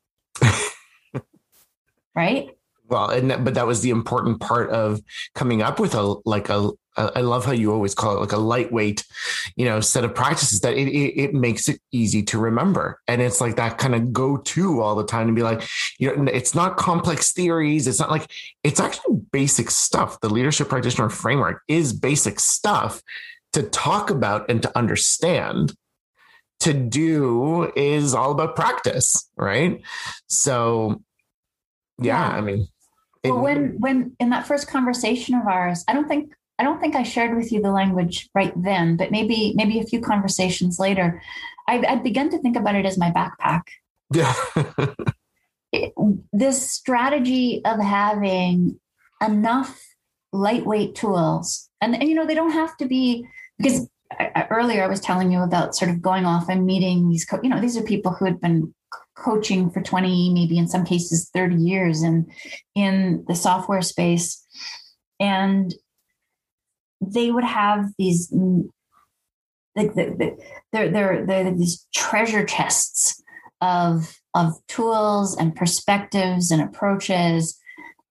[2.16, 2.50] right?
[2.88, 5.02] Well, and that, but that was the important part of
[5.36, 6.72] coming up with a like a.
[6.98, 9.06] I love how you always call it like a lightweight,
[9.56, 13.22] you know, set of practices that it, it, it makes it easy to remember, and
[13.22, 15.64] it's like that kind of go to all the time and be like,
[16.00, 17.88] you know, it's not complex theories.
[17.88, 18.32] It's not like
[18.64, 20.20] it's actually basic stuff.
[20.22, 23.02] The leadership practitioner framework is basic stuff
[23.54, 25.74] to talk about and to understand
[26.60, 29.82] to do is all about practice, right?
[30.28, 31.02] So,
[32.02, 32.38] yeah, yeah.
[32.38, 32.68] I mean,
[33.24, 36.96] well, when when in that first conversation of ours, I don't think I don't think
[36.96, 41.22] I shared with you the language right then, but maybe maybe a few conversations later,
[41.68, 43.64] I, I'd begun to think about it as my backpack.
[44.12, 44.34] Yeah.
[45.72, 45.94] it,
[46.34, 48.80] this strategy of having
[49.22, 49.80] enough
[50.34, 53.88] lightweight tools, and, and you know they don't have to be because
[54.20, 57.26] uh, uh, earlier I was telling you about sort of going off and meeting these,
[57.26, 58.74] co- you know, these are people who had been
[59.16, 62.30] coaching for 20, maybe in some cases 30 years and
[62.76, 64.46] in the software space.
[65.20, 65.74] And
[67.14, 68.70] they would have these, mm,
[69.76, 70.38] like the, the,
[70.72, 73.22] they're, they're, they're these treasure chests
[73.62, 77.60] of, of tools and perspectives and approaches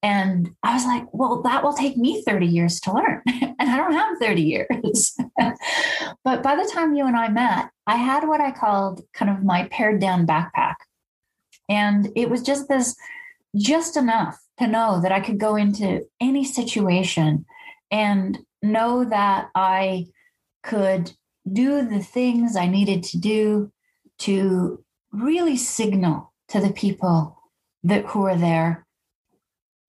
[0.06, 3.22] and I was like, well, that will take me 30 years to learn.
[3.26, 5.16] and I don't have 30 years.
[6.24, 9.42] but by the time you and I met, I had what I called kind of
[9.42, 10.74] my pared down backpack.
[11.68, 12.94] And it was just this,
[13.56, 17.44] just enough to know that I could go into any situation
[17.90, 20.06] and know that I
[20.62, 21.12] could
[21.50, 23.72] do the things I needed to do
[24.18, 27.40] to really signal to the people
[27.84, 28.86] that who are there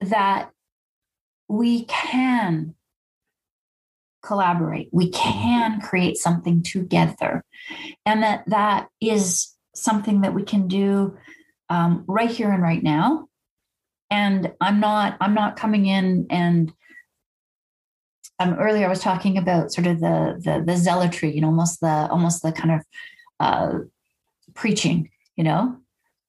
[0.01, 0.51] that
[1.47, 2.75] we can
[4.23, 4.89] collaborate.
[4.91, 7.43] We can create something together.
[8.06, 11.17] And that that is something that we can do
[11.69, 13.27] um, right here and right now.
[14.10, 16.71] And i'm not i'm not coming in and
[18.39, 21.80] um, earlier i was talking about sort of the the, the zealotry you know almost
[21.82, 22.82] the almost the kind of
[23.39, 23.80] uh,
[24.54, 25.78] preaching you know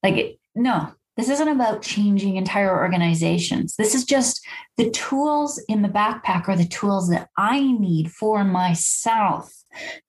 [0.02, 3.74] like no this isn't about changing entire organizations.
[3.74, 4.40] This is just
[4.76, 9.52] the tools in the backpack are the tools that I need for myself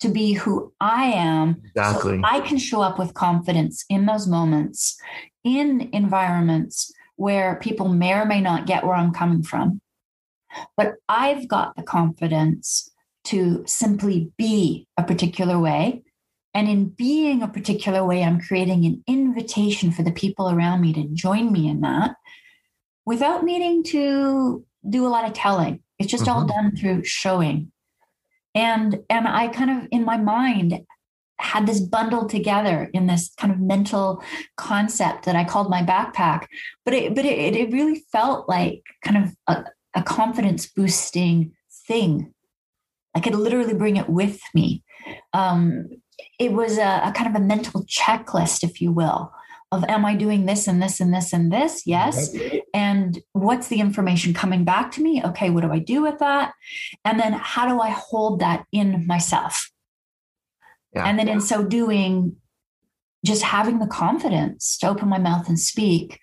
[0.01, 1.63] to be who I am.
[1.75, 2.17] Exactly.
[2.17, 5.01] So I can show up with confidence in those moments,
[5.43, 9.81] in environments where people may or may not get where I'm coming from.
[10.77, 12.89] But I've got the confidence
[13.25, 16.03] to simply be a particular way
[16.53, 20.93] and in being a particular way, I'm creating an invitation for the people around me
[20.93, 22.15] to join me in that
[23.05, 25.83] without needing to do a lot of telling.
[25.99, 26.33] It's just mm-hmm.
[26.33, 27.71] all done through showing.
[28.55, 30.81] And and I kind of in my mind
[31.37, 34.21] had this bundled together in this kind of mental
[34.57, 36.47] concept that I called my backpack.
[36.83, 39.65] But it but it, it really felt like kind of a,
[39.99, 41.51] a confidence boosting
[41.87, 42.33] thing.
[43.15, 44.83] I could literally bring it with me.
[45.33, 45.89] Um,
[46.39, 49.31] it was a, a, kind of a mental checklist, if you will,
[49.71, 51.85] of am I doing this and this and this and this?
[51.85, 52.35] Yes.
[52.73, 55.23] And what's the information coming back to me?
[55.23, 56.53] Okay, what do I do with that?
[57.03, 59.69] And then how do I hold that in myself?
[60.93, 61.05] Yeah.
[61.05, 62.35] And then in so doing,
[63.25, 66.19] just having the confidence to open my mouth and speak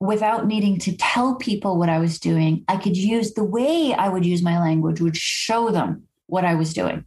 [0.00, 4.08] without needing to tell people what I was doing, I could use the way I
[4.08, 7.04] would use my language would show them what I was doing.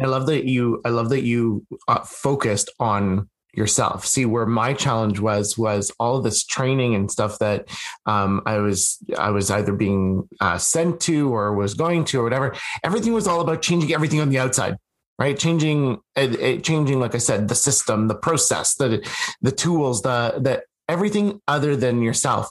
[0.00, 0.80] I love that you.
[0.84, 4.04] I love that you uh, focused on yourself.
[4.04, 7.68] See, where my challenge was was all this training and stuff that
[8.04, 12.24] um, I was I was either being uh, sent to or was going to or
[12.24, 12.56] whatever.
[12.82, 14.76] Everything was all about changing everything on the outside
[15.16, 19.00] right changing it, it, changing like i said the system the process the
[19.42, 22.50] the tools the the everything other than yourself.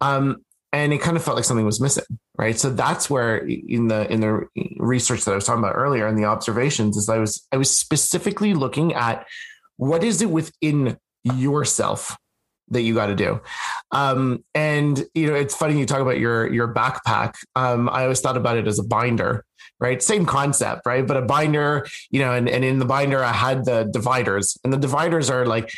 [0.00, 2.04] Um and it kind of felt like something was missing
[2.38, 2.58] right?
[2.58, 4.46] So that's where in the in the
[4.78, 7.76] research that i was talking about earlier and the observations is i was i was
[7.76, 9.26] specifically looking at
[9.76, 12.16] what is it within yourself
[12.68, 13.40] that you got to do?
[13.90, 17.34] Um, and you know it's funny you talk about your your backpack.
[17.56, 19.44] Um, i always thought about it as a binder
[19.80, 20.02] right?
[20.02, 21.06] Same concept right?
[21.06, 24.72] But a binder you know and, and in the binder i had the dividers and
[24.72, 25.70] the dividers are like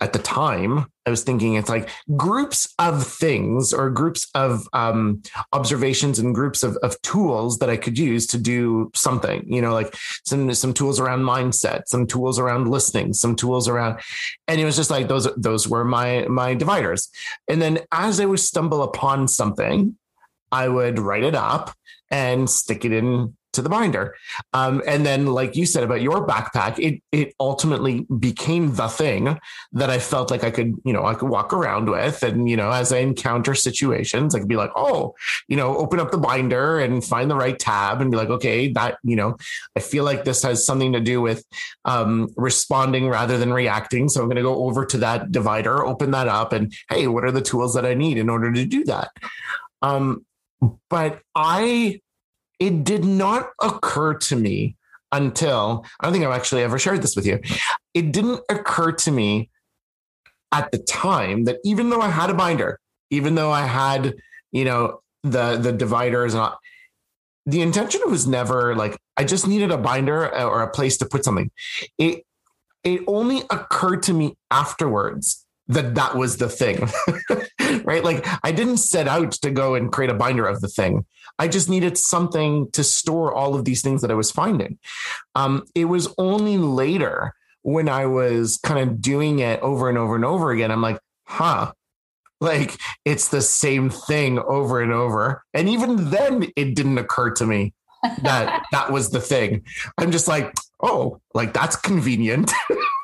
[0.00, 5.22] at the time, I was thinking it's like groups of things or groups of um,
[5.52, 9.44] observations and groups of, of tools that I could use to do something.
[9.46, 14.00] You know, like some some tools around mindset, some tools around listening, some tools around,
[14.46, 17.08] and it was just like those those were my my dividers.
[17.48, 19.96] And then as I would stumble upon something,
[20.52, 21.74] I would write it up
[22.10, 24.14] and stick it in to the binder.
[24.52, 29.38] Um, and then, like you said about your backpack, it it ultimately became the thing
[29.72, 32.22] that I felt like I could, you know, I could walk around with.
[32.22, 35.14] And, you know, as I encounter situations, I could be like, oh,
[35.48, 38.72] you know, open up the binder and find the right tab and be like, okay,
[38.72, 39.36] that, you know,
[39.76, 41.44] I feel like this has something to do with
[41.84, 44.08] um, responding rather than reacting.
[44.08, 47.24] So I'm going to go over to that divider, open that up, and hey, what
[47.24, 49.10] are the tools that I need in order to do that?
[49.82, 50.24] Um,
[50.88, 52.00] but I
[52.60, 54.76] it did not occur to me
[55.10, 57.40] until I don't think I've actually ever shared this with you.
[57.94, 59.50] It didn't occur to me
[60.52, 62.78] at the time that even though I had a binder,
[63.10, 64.14] even though I had,
[64.52, 66.58] you know, the the dividers and all,
[67.46, 71.06] the intention was never like I just needed a binder uh, or a place to
[71.06, 71.50] put something.
[71.98, 72.24] It
[72.84, 76.88] it only occurred to me afterwards that that was the thing.
[77.84, 78.04] right?
[78.04, 81.06] Like I didn't set out to go and create a binder of the thing.
[81.38, 84.78] I just needed something to store all of these things that I was finding.
[85.34, 90.16] Um, it was only later when I was kind of doing it over and over
[90.16, 90.70] and over again.
[90.70, 91.72] I'm like, huh,
[92.40, 95.44] like it's the same thing over and over.
[95.54, 97.74] And even then, it didn't occur to me
[98.22, 99.64] that that was the thing.
[99.98, 102.52] I'm just like, oh, like that's convenient.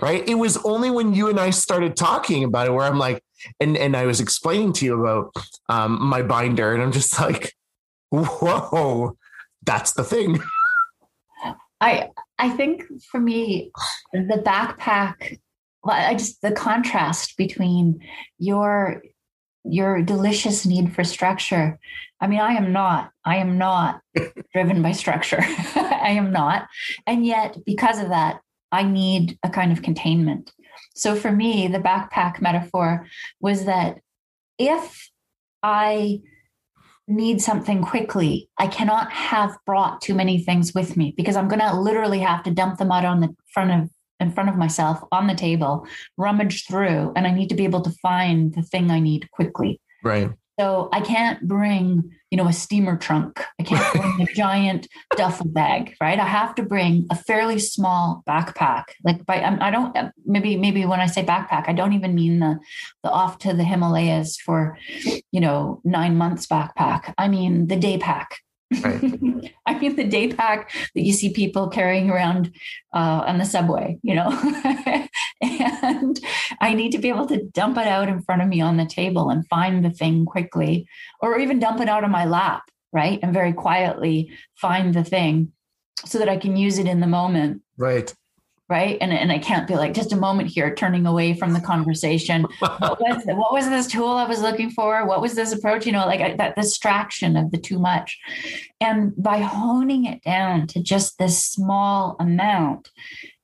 [0.00, 0.26] right?
[0.28, 3.22] It was only when you and I started talking about it where I'm like,
[3.60, 5.32] and and I was explaining to you about
[5.68, 7.52] um, my binder, and I'm just like,
[8.10, 9.16] whoa,
[9.64, 10.38] that's the thing.
[11.80, 13.70] I I think for me,
[14.12, 15.38] the backpack,
[15.86, 18.00] I just the contrast between
[18.38, 19.02] your
[19.64, 21.78] your delicious need for structure.
[22.20, 23.10] I mean, I am not.
[23.24, 24.00] I am not
[24.52, 25.40] driven by structure.
[25.74, 26.66] I am not.
[27.06, 28.40] And yet, because of that,
[28.72, 30.52] I need a kind of containment.
[30.94, 33.06] So for me, the backpack metaphor
[33.40, 34.00] was that
[34.58, 35.10] if
[35.62, 36.20] I
[37.08, 41.60] need something quickly, I cannot have brought too many things with me because I'm going
[41.60, 44.98] to literally have to dump them out on the front of in front of myself
[45.12, 45.86] on the table,
[46.16, 49.78] rummage through, and I need to be able to find the thing I need quickly.
[50.02, 50.30] Right.
[50.58, 53.42] So I can't bring, you know, a steamer trunk.
[53.60, 56.18] I can't bring a giant duffel bag, right?
[56.18, 58.84] I have to bring a fairly small backpack.
[59.04, 62.14] Like by, um, I don't, um, maybe, maybe when I say backpack, I don't even
[62.14, 62.58] mean the,
[63.02, 64.78] the off to the Himalayas for,
[65.30, 67.12] you know, nine months backpack.
[67.18, 68.40] I mean the day pack,
[68.82, 69.52] Right.
[69.66, 72.52] I mean, the day pack that you see people carrying around
[72.94, 74.28] uh, on the subway, you know,
[75.40, 76.20] and
[76.60, 78.86] I need to be able to dump it out in front of me on the
[78.86, 80.88] table and find the thing quickly,
[81.20, 82.62] or even dump it out on my lap,
[82.92, 83.20] right?
[83.22, 85.52] And very quietly find the thing
[86.04, 87.62] so that I can use it in the moment.
[87.76, 88.12] Right
[88.68, 88.98] right?
[89.00, 92.46] And, and i can't be like just a moment here turning away from the conversation.
[92.58, 95.06] What, was, what was this tool i was looking for?
[95.06, 95.86] What was this approach?
[95.86, 98.18] You know like that distraction of the too much.
[98.80, 102.90] And by honing it down to just this small amount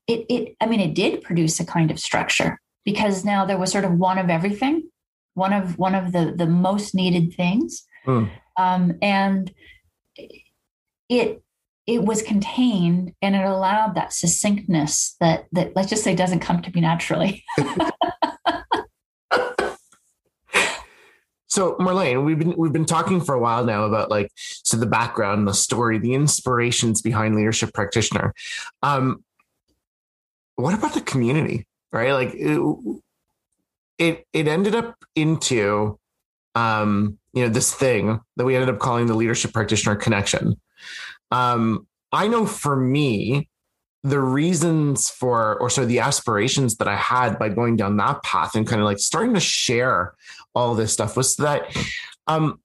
[0.08, 3.70] it it i mean it did produce a kind of structure because now there was
[3.70, 4.82] sort of one of everything
[5.34, 7.84] one of one of the the most needed things.
[8.06, 8.30] Mm.
[8.56, 9.52] um, and
[11.08, 11.41] it
[11.86, 16.62] it was contained and it allowed that succinctness that that let's just say doesn't come
[16.62, 17.44] to me naturally.
[21.48, 24.86] so Marlene, we've been we've been talking for a while now about like so the
[24.86, 28.32] background, the story, the inspirations behind leadership practitioner.
[28.82, 29.24] Um,
[30.54, 31.66] what about the community?
[31.90, 32.60] Right, like it
[33.98, 35.98] it, it ended up into
[36.54, 40.60] um, you know this thing that we ended up calling the leadership practitioner connection
[41.32, 43.48] um, I know for me,
[44.04, 48.54] the reasons for, or so the aspirations that I had by going down that path
[48.54, 50.14] and kind of like starting to share
[50.54, 51.74] all this stuff was that,
[52.26, 52.60] um,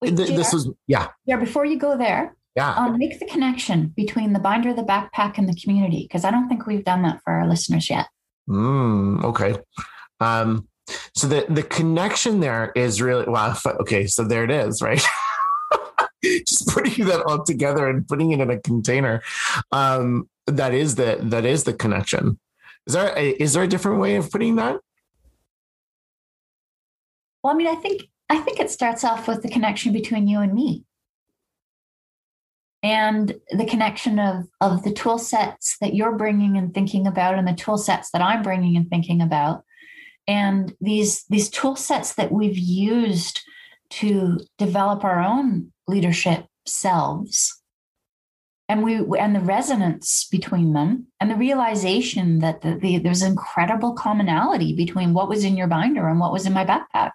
[0.00, 1.08] Wait, th- this was, yeah.
[1.26, 1.36] Yeah.
[1.36, 2.74] Before you go there, yeah.
[2.74, 6.48] Um, make the connection between the binder, the backpack, and the community, because I don't
[6.48, 8.06] think we've done that for our listeners yet.
[8.48, 9.56] Mm, okay.
[10.20, 10.66] Um,
[11.14, 13.54] so the the connection there is really wow.
[13.80, 15.04] Okay, so there it is, right?
[16.46, 19.22] just putting that all together and putting it in a container.
[19.72, 22.38] Um, that is the that is the connection.
[22.86, 24.80] Is there a, is there a different way of putting that?
[27.42, 30.40] Well, I mean, I think I think it starts off with the connection between you
[30.40, 30.84] and me,
[32.82, 37.46] and the connection of of the tool sets that you're bringing and thinking about, and
[37.46, 39.64] the tool sets that I'm bringing and thinking about,
[40.28, 43.42] and these these tool sets that we've used
[43.90, 47.62] to develop our own leadership selves.
[48.68, 53.94] And we and the resonance between them and the realization that the, the, there's incredible
[53.94, 57.12] commonality between what was in your binder and what was in my backpack.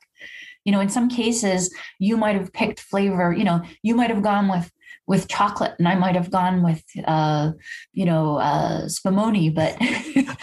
[0.63, 4.21] You know in some cases you might have picked flavor you know you might have
[4.21, 4.71] gone with
[5.07, 7.51] with chocolate and i might have gone with uh
[7.93, 9.75] you know uh spumoni but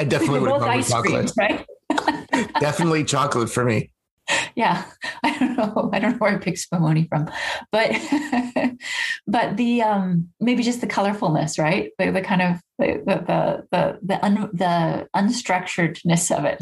[0.01, 1.33] i definitely would have gone with chocolate.
[1.33, 2.51] cream, right?
[2.61, 3.93] Definitely chocolate for me
[4.55, 4.85] yeah
[5.22, 7.29] i don't know i don't know where i picked spumoni from
[7.72, 7.91] but
[9.26, 11.91] but the um maybe just the colorfulness right?
[11.99, 16.59] The, the kind of the the the the, un, the unstructuredness of it.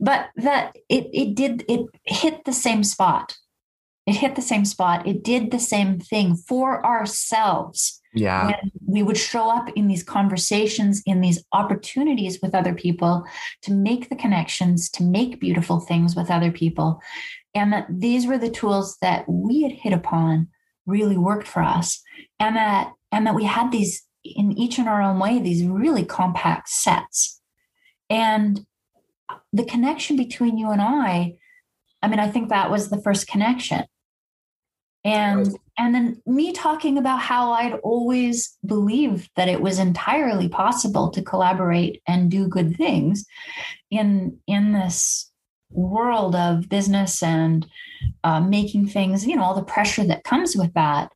[0.00, 3.36] But that it it did it hit the same spot.
[4.06, 5.06] It hit the same spot.
[5.06, 8.46] It did the same thing for ourselves yeah.
[8.46, 13.24] when we would show up in these conversations in these opportunities with other people
[13.62, 17.00] to make the connections to make beautiful things with other people.
[17.54, 20.48] And that these were the tools that we had hit upon
[20.86, 22.02] really worked for us.
[22.38, 26.04] And that and that we had these in each in our own way these really
[26.04, 27.40] compact sets.
[28.08, 28.66] And
[29.52, 31.34] the connection between you and I,
[32.02, 33.84] I mean, I think that was the first connection.
[35.02, 35.56] And right.
[35.78, 41.22] and then me talking about how I'd always believed that it was entirely possible to
[41.22, 43.24] collaborate and do good things
[43.90, 45.30] in in this
[45.70, 47.66] world of business and
[48.24, 51.12] uh, making things, you know, all the pressure that comes with that.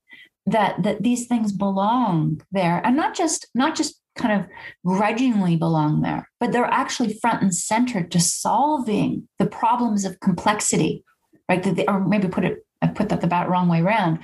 [0.47, 4.47] That that these things belong there, and not just not just kind of
[4.85, 11.05] grudgingly belong there, but they're actually front and center to solving the problems of complexity,
[11.49, 11.63] right?
[11.63, 14.19] That they, or maybe put it, I put that the about wrong way around.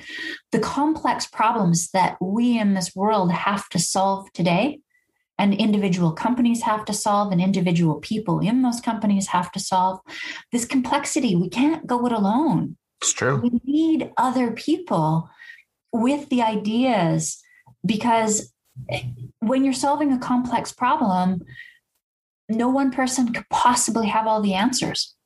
[0.52, 4.80] The complex problems that we in this world have to solve today,
[5.38, 10.00] and individual companies have to solve, and individual people in those companies have to solve.
[10.52, 12.76] This complexity, we can't go it alone.
[13.00, 13.36] It's true.
[13.36, 15.30] We need other people
[15.90, 17.42] with the ideas
[17.84, 18.52] because
[19.38, 21.40] when you're solving a complex problem,
[22.50, 25.16] no one person could possibly have all the answers.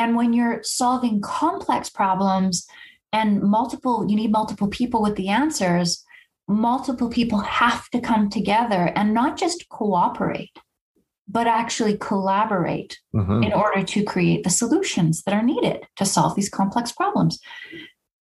[0.00, 2.66] And when you're solving complex problems
[3.12, 6.02] and multiple, you need multiple people with the answers,
[6.48, 10.56] multiple people have to come together and not just cooperate,
[11.28, 13.42] but actually collaborate mm-hmm.
[13.42, 17.38] in order to create the solutions that are needed to solve these complex problems.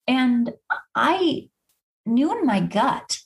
[0.06, 0.52] And
[0.94, 1.48] I
[2.06, 3.18] knew in my gut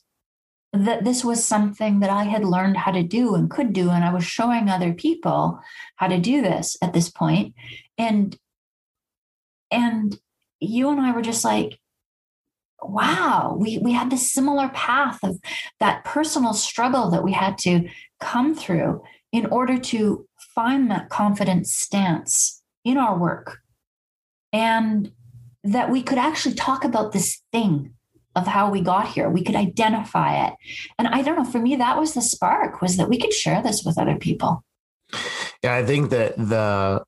[0.72, 3.90] that this was something that I had learned how to do and could do.
[3.90, 5.60] And I was showing other people
[5.96, 7.54] how to do this at this point.
[7.98, 8.36] And
[9.70, 10.18] and
[10.60, 11.78] you and I were just like,
[12.80, 15.38] wow, we we had this similar path of
[15.80, 17.88] that personal struggle that we had to
[18.20, 23.58] come through in order to find that confident stance in our work.
[24.52, 25.12] And
[25.64, 27.92] that we could actually talk about this thing
[28.34, 29.28] of how we got here.
[29.28, 30.54] We could identify it.
[30.98, 33.62] And I don't know, for me, that was the spark was that we could share
[33.62, 34.64] this with other people.
[35.62, 37.04] Yeah, I think that the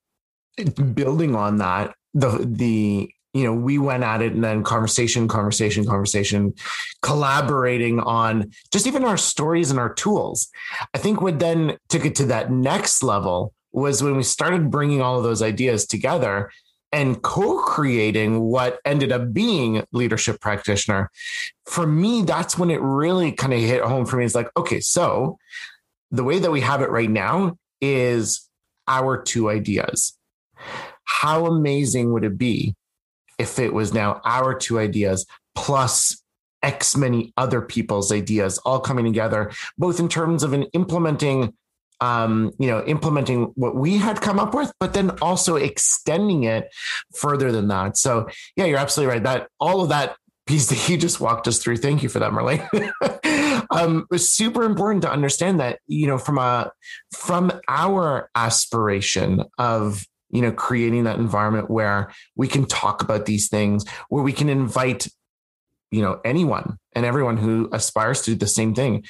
[0.64, 5.84] building on that, the the you know, we went at it and then conversation, conversation,
[5.84, 6.52] conversation,
[7.00, 10.48] collaborating on just even our stories and our tools.
[10.94, 15.00] I think what then took it to that next level was when we started bringing
[15.00, 16.50] all of those ideas together
[16.92, 21.08] and co-creating what ended up being leadership practitioner.
[21.66, 24.24] For me that's when it really kind of hit home for me.
[24.24, 25.38] It's like okay so
[26.10, 28.48] the way that we have it right now is
[28.88, 30.18] our two ideas
[31.20, 32.74] how amazing would it be
[33.38, 36.22] if it was now our two ideas plus
[36.62, 41.52] x many other people's ideas all coming together both in terms of an implementing
[42.02, 46.68] um, you know, implementing what we had come up with, but then also extending it
[47.14, 47.98] further than that.
[47.98, 49.22] So yeah, you're absolutely right.
[49.22, 50.16] That all of that
[50.46, 51.76] piece that you just walked us through.
[51.76, 52.66] Thank you for that, Marlene.
[53.70, 56.72] um, it was super important to understand that, you know, from a
[57.14, 63.48] from our aspiration of you know creating that environment where we can talk about these
[63.48, 65.08] things, where we can invite,
[65.90, 69.04] you know, anyone and everyone who aspires to do the same thing.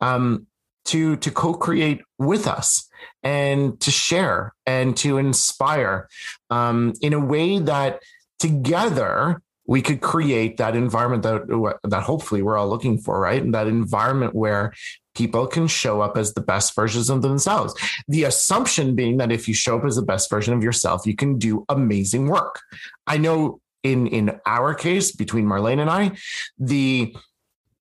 [0.00, 0.46] Um,
[0.86, 2.88] to to co-create with us
[3.22, 6.08] and to share and to inspire
[6.50, 8.00] um, in a way that
[8.38, 13.54] together we could create that environment that that hopefully we're all looking for right and
[13.54, 14.72] that environment where
[15.16, 17.74] people can show up as the best versions of themselves
[18.08, 21.16] the assumption being that if you show up as the best version of yourself you
[21.16, 22.60] can do amazing work
[23.06, 26.10] i know in in our case between marlene and i
[26.58, 27.14] the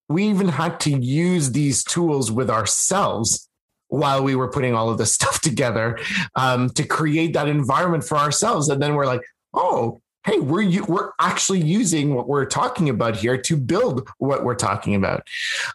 [0.08, 3.50] we even had to use these tools with ourselves
[3.88, 6.00] while we were putting all of this stuff together
[6.36, 8.70] um, to create that environment for ourselves.
[8.70, 9.22] And then we're like,
[9.54, 14.56] oh, hey, we're we're actually using what we're talking about here to build what we're
[14.56, 15.28] talking about.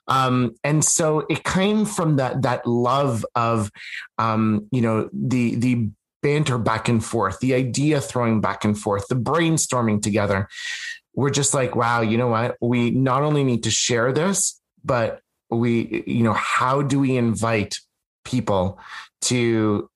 [0.09, 3.70] Um, and so it came from that that love of,
[4.18, 5.88] um, you know, the the
[6.22, 10.48] banter back and forth, the idea throwing back and forth, the brainstorming together.
[11.14, 12.57] We're just like, wow, you know what?
[12.61, 15.20] We not only need to share this, but
[15.51, 17.78] we, you know, how do we invite
[18.24, 18.78] people
[19.22, 19.90] to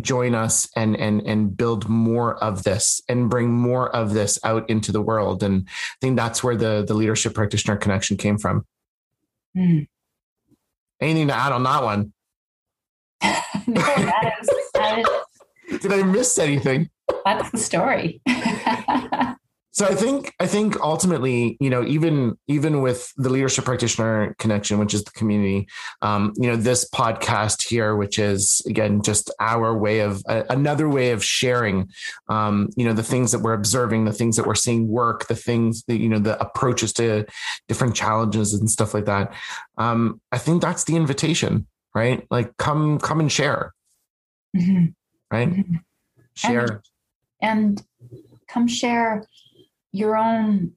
[0.00, 4.68] join us and and and build more of this and bring more of this out
[4.68, 5.42] into the world.
[5.42, 8.64] And i think that's where the the leadership practitioner connection came from.
[9.56, 9.86] Mm.
[11.00, 12.12] anything to add on that one?
[13.66, 16.88] No, that is, that is, did i miss anything?
[17.24, 18.22] That's the story
[19.78, 24.80] so I think I think ultimately, you know, even even with the leadership practitioner connection,
[24.80, 25.68] which is the community,
[26.02, 30.88] um, you know, this podcast here, which is again just our way of uh, another
[30.88, 31.88] way of sharing,
[32.28, 35.36] um, you know, the things that we're observing, the things that we're seeing work, the
[35.36, 37.24] things that you know, the approaches to
[37.68, 39.32] different challenges and stuff like that.
[39.76, 42.26] Um, I think that's the invitation, right?
[42.32, 43.72] Like, come come and share,
[44.56, 44.86] mm-hmm.
[45.30, 45.50] right?
[45.50, 45.76] Mm-hmm.
[46.34, 46.82] Share
[47.40, 47.84] and, and
[48.48, 49.22] come share
[49.92, 50.72] your own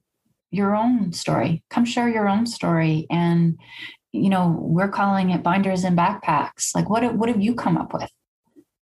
[0.50, 1.64] your own story.
[1.70, 3.06] Come share your own story.
[3.10, 3.58] And
[4.12, 6.74] you know we're calling it binders and backpacks.
[6.74, 8.10] Like what what have you come up with?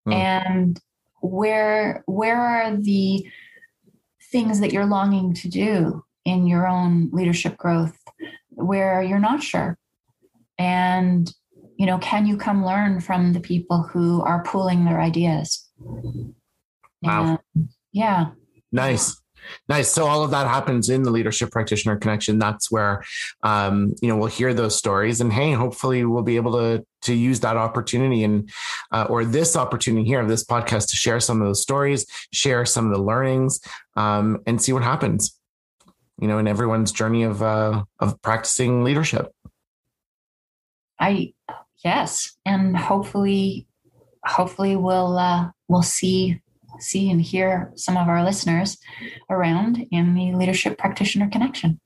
[0.08, 0.14] Mm.
[0.14, 0.80] and
[1.20, 3.26] where where are the
[4.32, 7.98] things that you're longing to do in your own leadership growth
[8.50, 9.78] where you're not sure?
[10.58, 11.32] And
[11.76, 15.68] you know can you come learn from the people who are pooling their ideas?
[17.02, 17.38] Wow.
[17.54, 18.30] And, yeah.
[18.72, 19.20] Nice
[19.68, 19.90] Nice.
[19.90, 22.38] So all of that happens in the leadership practitioner connection.
[22.38, 23.02] That's where,
[23.42, 27.14] um, you know, we'll hear those stories, and hey, hopefully we'll be able to to
[27.14, 28.50] use that opportunity and
[28.92, 32.66] uh, or this opportunity here of this podcast to share some of those stories, share
[32.66, 33.60] some of the learnings,
[33.96, 35.36] um, and see what happens.
[36.20, 39.32] You know, in everyone's journey of uh, of practicing leadership.
[40.98, 41.32] I
[41.82, 43.66] yes, and hopefully,
[44.24, 46.40] hopefully we'll uh, we'll see
[46.82, 48.78] see and hear some of our listeners
[49.28, 51.80] around in the Leadership Practitioner Connection.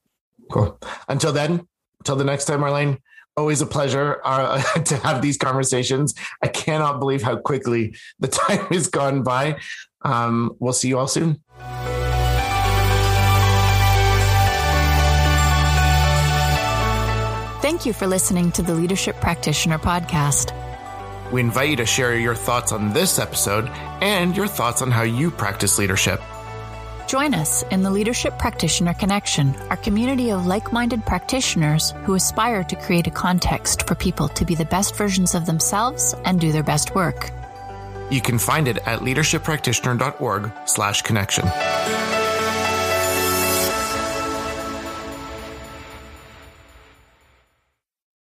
[0.50, 0.78] Cool.
[1.08, 1.66] Until then,
[2.00, 2.98] until the next time, Marlene,
[3.36, 6.14] always a pleasure uh, to have these conversations.
[6.42, 9.58] I cannot believe how quickly the time has gone by.
[10.02, 11.42] Um, we'll see you all soon.
[17.62, 20.52] Thank you for listening to the Leadership Practitioner Podcast.
[21.32, 23.68] We invite you to share your thoughts on this episode
[24.00, 26.20] and your thoughts on how you practice leadership.
[27.06, 32.64] Join us in the Leadership Practitioner Connection, our community of like minded practitioners who aspire
[32.64, 36.50] to create a context for people to be the best versions of themselves and do
[36.50, 37.30] their best work.
[38.10, 41.44] You can find it at leadershippractitioner.org slash connection.